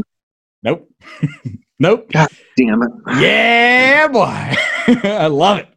nope. 0.64 0.90
nope. 1.80 2.10
Damn 2.58 2.82
it. 2.84 2.92
Yeah, 3.20 4.08
boy. 4.08 4.22
I 5.10 5.28
love 5.28 5.58
it. 5.60 5.68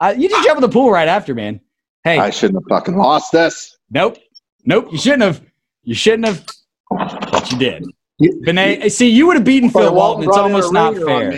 Uh, 0.00 0.14
you 0.16 0.28
just 0.28 0.44
jump 0.44 0.58
in 0.58 0.62
the 0.62 0.68
pool 0.68 0.90
right 0.90 1.08
after, 1.08 1.34
man. 1.34 1.60
Hey, 2.04 2.18
I 2.18 2.30
shouldn't 2.30 2.62
have 2.62 2.68
fucking 2.68 2.96
lost 2.96 3.32
this. 3.32 3.76
Nope. 3.90 4.18
Nope. 4.64 4.88
You 4.92 4.98
shouldn't 4.98 5.22
have. 5.22 5.42
You 5.82 5.94
shouldn't 5.94 6.26
have. 6.26 6.46
But 6.90 7.50
you 7.50 7.58
did. 7.58 7.84
You- 8.18 8.40
Vinay, 8.46 8.90
see, 8.90 9.08
you 9.08 9.26
would 9.26 9.36
have 9.36 9.44
beaten 9.44 9.70
Phil 9.70 9.92
Walton. 9.94 10.24
It's 10.24 10.28
brought 10.28 10.46
in 10.46 10.52
a 10.52 10.54
almost 10.56 10.72
not 10.72 10.94
fair. 10.96 11.32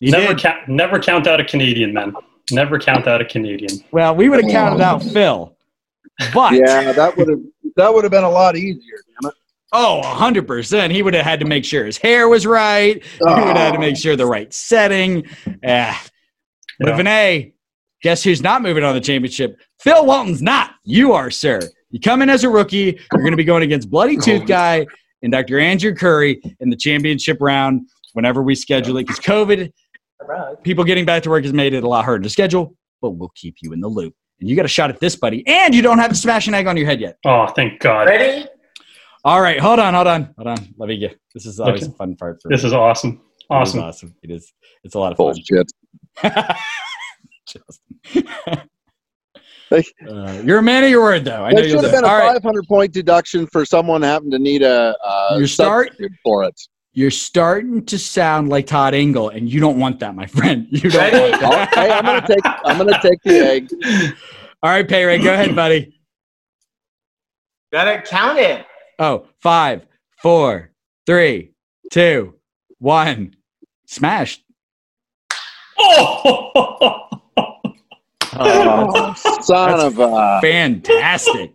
You 0.00 0.10
never 0.12 0.28
did. 0.34 0.38
count. 0.38 0.68
Never 0.68 0.98
count 0.98 1.26
out 1.26 1.40
a 1.40 1.44
Canadian, 1.44 1.92
man. 1.92 2.14
Never 2.50 2.78
count 2.78 3.06
out 3.06 3.20
a 3.20 3.24
Canadian. 3.24 3.82
Well, 3.92 4.14
we 4.14 4.28
would 4.28 4.42
have 4.42 4.50
counted 4.50 4.80
out 4.80 5.02
Phil. 5.02 5.54
But 6.32 6.54
Yeah, 6.54 6.92
that 6.92 7.16
would 7.16 7.28
have 7.28 7.40
that 7.76 7.92
would 7.92 8.04
have 8.04 8.10
been 8.10 8.24
a 8.24 8.30
lot 8.30 8.56
easier. 8.56 8.96
Damn 9.22 9.30
it. 9.30 9.36
Oh, 9.72 10.00
100%. 10.04 10.90
He 10.90 11.02
would 11.02 11.14
have 11.14 11.24
had 11.24 11.40
to 11.40 11.46
make 11.46 11.64
sure 11.64 11.84
his 11.84 11.98
hair 11.98 12.28
was 12.28 12.46
right. 12.46 13.02
He 13.04 13.18
would 13.24 13.38
have 13.38 13.56
had 13.56 13.72
to 13.72 13.78
make 13.78 13.96
sure 13.96 14.16
the 14.16 14.26
right 14.26 14.52
setting. 14.52 15.26
Ah. 15.66 16.04
But 16.78 16.88
Yeah. 16.90 16.98
Vinay, 16.98 17.52
guess 18.02 18.22
who's 18.22 18.40
not 18.42 18.62
moving 18.62 18.84
on 18.84 18.94
the 18.94 19.00
championship? 19.00 19.58
Phil 19.80 20.06
Walton's 20.06 20.42
not. 20.42 20.72
You 20.84 21.12
are, 21.12 21.30
sir. 21.30 21.60
You 21.90 22.00
come 22.00 22.22
in 22.22 22.30
as 22.30 22.44
a 22.44 22.48
rookie. 22.48 23.00
You're 23.12 23.22
going 23.22 23.32
to 23.32 23.36
be 23.36 23.44
going 23.44 23.62
against 23.62 23.90
Bloody 23.90 24.16
Tooth 24.16 24.46
Guy 24.46 24.86
and 25.22 25.32
Dr. 25.32 25.58
Andrew 25.58 25.94
Curry 25.94 26.40
in 26.60 26.70
the 26.70 26.76
championship 26.76 27.38
round 27.40 27.88
whenever 28.12 28.42
we 28.42 28.54
schedule 28.54 28.96
it. 28.98 29.06
Because 29.06 29.18
COVID, 29.20 29.72
people 30.62 30.84
getting 30.84 31.04
back 31.04 31.22
to 31.24 31.30
work 31.30 31.44
has 31.44 31.52
made 31.52 31.74
it 31.74 31.84
a 31.84 31.88
lot 31.88 32.04
harder 32.04 32.22
to 32.22 32.30
schedule, 32.30 32.74
but 33.00 33.10
we'll 33.12 33.32
keep 33.34 33.56
you 33.62 33.72
in 33.72 33.80
the 33.80 33.88
loop. 33.88 34.14
And 34.40 34.48
you 34.48 34.54
got 34.54 34.64
a 34.64 34.68
shot 34.68 34.90
at 34.90 35.00
this, 35.00 35.16
buddy. 35.16 35.44
And 35.48 35.74
you 35.74 35.82
don't 35.82 35.98
have 35.98 36.10
to 36.10 36.16
smash 36.16 36.46
an 36.46 36.54
egg 36.54 36.66
on 36.66 36.76
your 36.76 36.86
head 36.86 37.00
yet. 37.00 37.16
Oh, 37.24 37.46
thank 37.48 37.80
God. 37.80 38.06
Ready? 38.06 38.46
All 39.24 39.40
right, 39.40 39.58
hold 39.58 39.78
on, 39.78 39.94
hold 39.94 40.06
on, 40.06 40.34
hold 40.36 40.46
on. 40.48 40.74
Let 40.78 40.88
me 40.88 40.96
get. 40.98 41.18
This 41.34 41.44
is 41.46 41.60
always 41.60 41.82
Okay. 41.82 41.92
a 41.92 41.94
fun 41.96 42.16
part 42.16 42.40
for 42.40 42.48
This 42.48 42.62
me. 42.62 42.68
is 42.68 42.72
awesome. 42.72 43.12
It 43.12 43.18
is 43.18 43.46
Awesome. 43.50 43.80
awesome. 43.80 44.14
It 44.22 44.30
is. 44.30 44.52
It's 44.84 44.94
a 44.94 44.98
lot 44.98 45.12
of 45.12 45.18
fun. 45.18 45.34
Bullshit. 45.34 45.72
Justin. 47.46 48.68
They, 49.70 49.82
Uh, 50.08 50.40
you're 50.44 50.58
a 50.58 50.62
man 50.62 50.84
of 50.84 50.88
your 50.90 51.02
word, 51.02 51.24
though. 51.24 51.44
I 51.44 51.52
know 51.52 51.60
you'll 51.60 51.80
should 51.82 51.84
have 51.84 51.92
been 51.92 52.04
a 52.04 52.08
All 52.08 52.16
right, 52.18 52.34
500 52.42 52.66
point 52.66 52.92
deduction 52.92 53.46
for 53.46 53.66
someone 53.66 54.00
having 54.02 54.30
to 54.30 54.38
need 54.38 54.62
a 54.62 54.96
uh, 55.04 55.34
Your 55.36 55.46
start- 55.46 55.90
for 56.22 56.44
it. 56.44 56.58
you're 56.92 57.10
starting 57.10 57.84
to 57.86 57.98
sound 57.98 58.48
like 58.48 58.66
Todd 58.66 58.94
Engel, 58.94 59.28
and 59.28 59.46
you 59.50 59.60
don't 59.60 59.78
want 59.78 59.98
that, 60.00 60.14
my 60.14 60.26
friend. 60.26 60.66
You 60.70 60.88
don't 60.90 61.12
Ready? 61.12 61.18
want 61.18 61.40
that. 61.40 61.68
hey, 61.74 61.90
I'm 61.92 62.04
gonna 62.04 62.26
take 62.26 62.44
I'm 62.64 62.78
gonna 62.78 62.98
take 63.02 63.18
the 63.24 63.38
egg. 63.40 63.70
All 64.62 64.70
right, 64.70 64.88
Pay 64.88 65.04
Ray, 65.04 65.18
go 65.18 65.34
ahead, 65.34 65.54
buddy. 65.54 66.00
Gotta 67.72 68.00
count 68.00 68.38
it. 68.38 68.64
Oh, 68.98 69.26
five, 69.40 69.86
four, 70.20 70.70
three, 71.06 71.52
two, 71.92 72.34
one. 72.78 73.34
Smashed. 73.86 74.44
Oh! 75.78 77.04
Oh, 78.40 79.14
son 79.40 79.80
of 79.80 79.98
a. 79.98 80.38
Fantastic. 80.40 81.52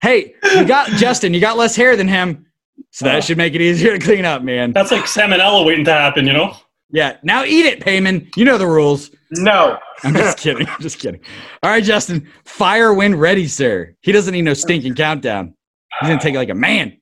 hey, 0.00 0.34
you 0.54 0.64
got 0.64 0.88
Justin, 0.90 1.34
you 1.34 1.40
got 1.40 1.56
less 1.56 1.74
hair 1.74 1.96
than 1.96 2.06
him. 2.06 2.46
So 2.90 3.06
that 3.06 3.16
uh. 3.16 3.20
should 3.20 3.36
make 3.36 3.54
it 3.54 3.60
easier 3.60 3.98
to 3.98 4.04
clean 4.04 4.24
up, 4.24 4.42
man. 4.42 4.72
That's 4.72 4.92
like 4.92 5.04
salmonella 5.04 5.66
waiting 5.66 5.84
to 5.86 5.92
happen, 5.92 6.26
you 6.26 6.34
know? 6.34 6.54
Yeah. 6.90 7.16
Now 7.24 7.44
eat 7.44 7.66
it, 7.66 7.80
Peyman. 7.80 8.28
You 8.36 8.44
know 8.44 8.58
the 8.58 8.66
rules. 8.66 9.10
No. 9.32 9.78
I'm 10.04 10.14
just 10.14 10.38
kidding. 10.38 10.68
I'm 10.68 10.80
just 10.80 11.00
kidding. 11.00 11.20
All 11.62 11.70
right, 11.70 11.82
Justin. 11.82 12.30
Fire 12.44 12.94
when 12.94 13.16
ready, 13.16 13.48
sir. 13.48 13.96
He 14.02 14.12
doesn't 14.12 14.32
need 14.32 14.42
no 14.42 14.54
stinking 14.54 14.94
countdown. 14.94 15.55
He's 16.00 16.08
gonna 16.08 16.20
take 16.20 16.34
it 16.34 16.38
like 16.38 16.50
a 16.50 16.54
man. 16.54 16.98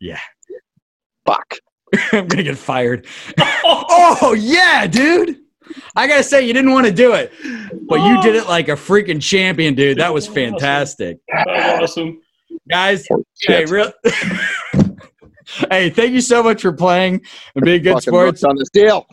Yeah. 0.00 0.18
Fuck. 1.26 1.54
I'm 2.12 2.26
gonna 2.26 2.42
get 2.42 2.56
fired. 2.58 3.06
oh 3.64 4.34
yeah, 4.38 4.86
dude. 4.86 5.36
I 5.94 6.06
gotta 6.08 6.22
say, 6.24 6.44
you 6.46 6.52
didn't 6.52 6.72
want 6.72 6.86
to 6.86 6.92
do 6.92 7.12
it, 7.12 7.32
but 7.88 8.00
you 8.00 8.20
did 8.22 8.34
it 8.34 8.46
like 8.48 8.68
a 8.68 8.72
freaking 8.72 9.22
champion, 9.22 9.74
dude. 9.74 9.98
That 9.98 10.12
was 10.12 10.26
fantastic, 10.26 11.18
That 11.28 11.80
was 11.80 11.90
awesome. 11.90 12.20
guys. 12.68 13.06
Oh, 13.12 13.22
Hey, 13.42 13.64
real. 13.66 13.92
hey, 15.70 15.90
thank 15.90 16.12
you 16.12 16.20
so 16.20 16.42
much 16.42 16.62
for 16.62 16.72
playing 16.72 17.20
and 17.54 17.64
being 17.64 17.82
good 17.82 18.02
sports. 18.02 18.42
on 18.42 18.56
this 18.56 18.70
deal. 18.70 19.06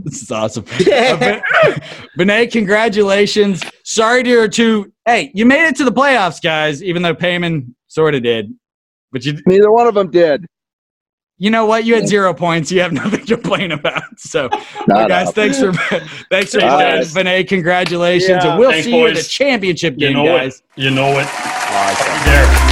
this 0.04 0.22
is 0.22 0.30
awesome. 0.30 0.64
Uh, 0.90 1.78
Vinay, 2.18 2.50
congratulations. 2.52 3.62
Sorry 3.84 4.22
to 4.24 4.48
to 4.48 4.92
hey, 5.06 5.30
you 5.34 5.44
made 5.46 5.66
it 5.68 5.76
to 5.76 5.84
the 5.84 5.92
playoffs, 5.92 6.42
guys. 6.42 6.82
Even 6.82 7.02
though 7.02 7.14
Peyman 7.14 7.74
sort 7.88 8.14
of 8.14 8.22
did, 8.22 8.52
but 9.12 9.24
you 9.24 9.38
Neither 9.46 9.70
one 9.70 9.86
of 9.86 9.94
them 9.94 10.10
did. 10.10 10.46
you 11.38 11.50
know 11.50 11.66
what? 11.66 11.84
You 11.84 11.94
had 11.94 12.06
zero 12.08 12.32
points. 12.34 12.70
You 12.72 12.80
have 12.80 12.92
nothing 12.92 13.24
to 13.26 13.34
complain 13.36 13.72
about. 13.72 14.02
So, 14.18 14.48
Not 14.48 14.88
well, 14.88 15.08
guys, 15.08 15.28
up. 15.28 15.34
thanks 15.34 15.58
for 15.58 15.72
thanks 16.30 16.52
for 16.52 16.62
All 16.64 16.76
playing. 16.78 17.02
Vinay. 17.02 17.48
Congratulations, 17.48 18.28
Yeah. 18.44 18.50
and 18.52 18.58
we'll 18.58 18.70
Thanks, 18.70 18.84
see 18.86 18.96
you 18.96 19.06
at 19.06 19.10
the 19.10 19.14
boys. 19.14 19.28
championship 19.28 19.94
You 19.98 20.12
know 20.12 20.24
guys. 20.26 20.62
it. 20.76 20.82
You 20.82 20.90
know 20.90 21.18
it. 21.18 21.26
There. 22.24 22.63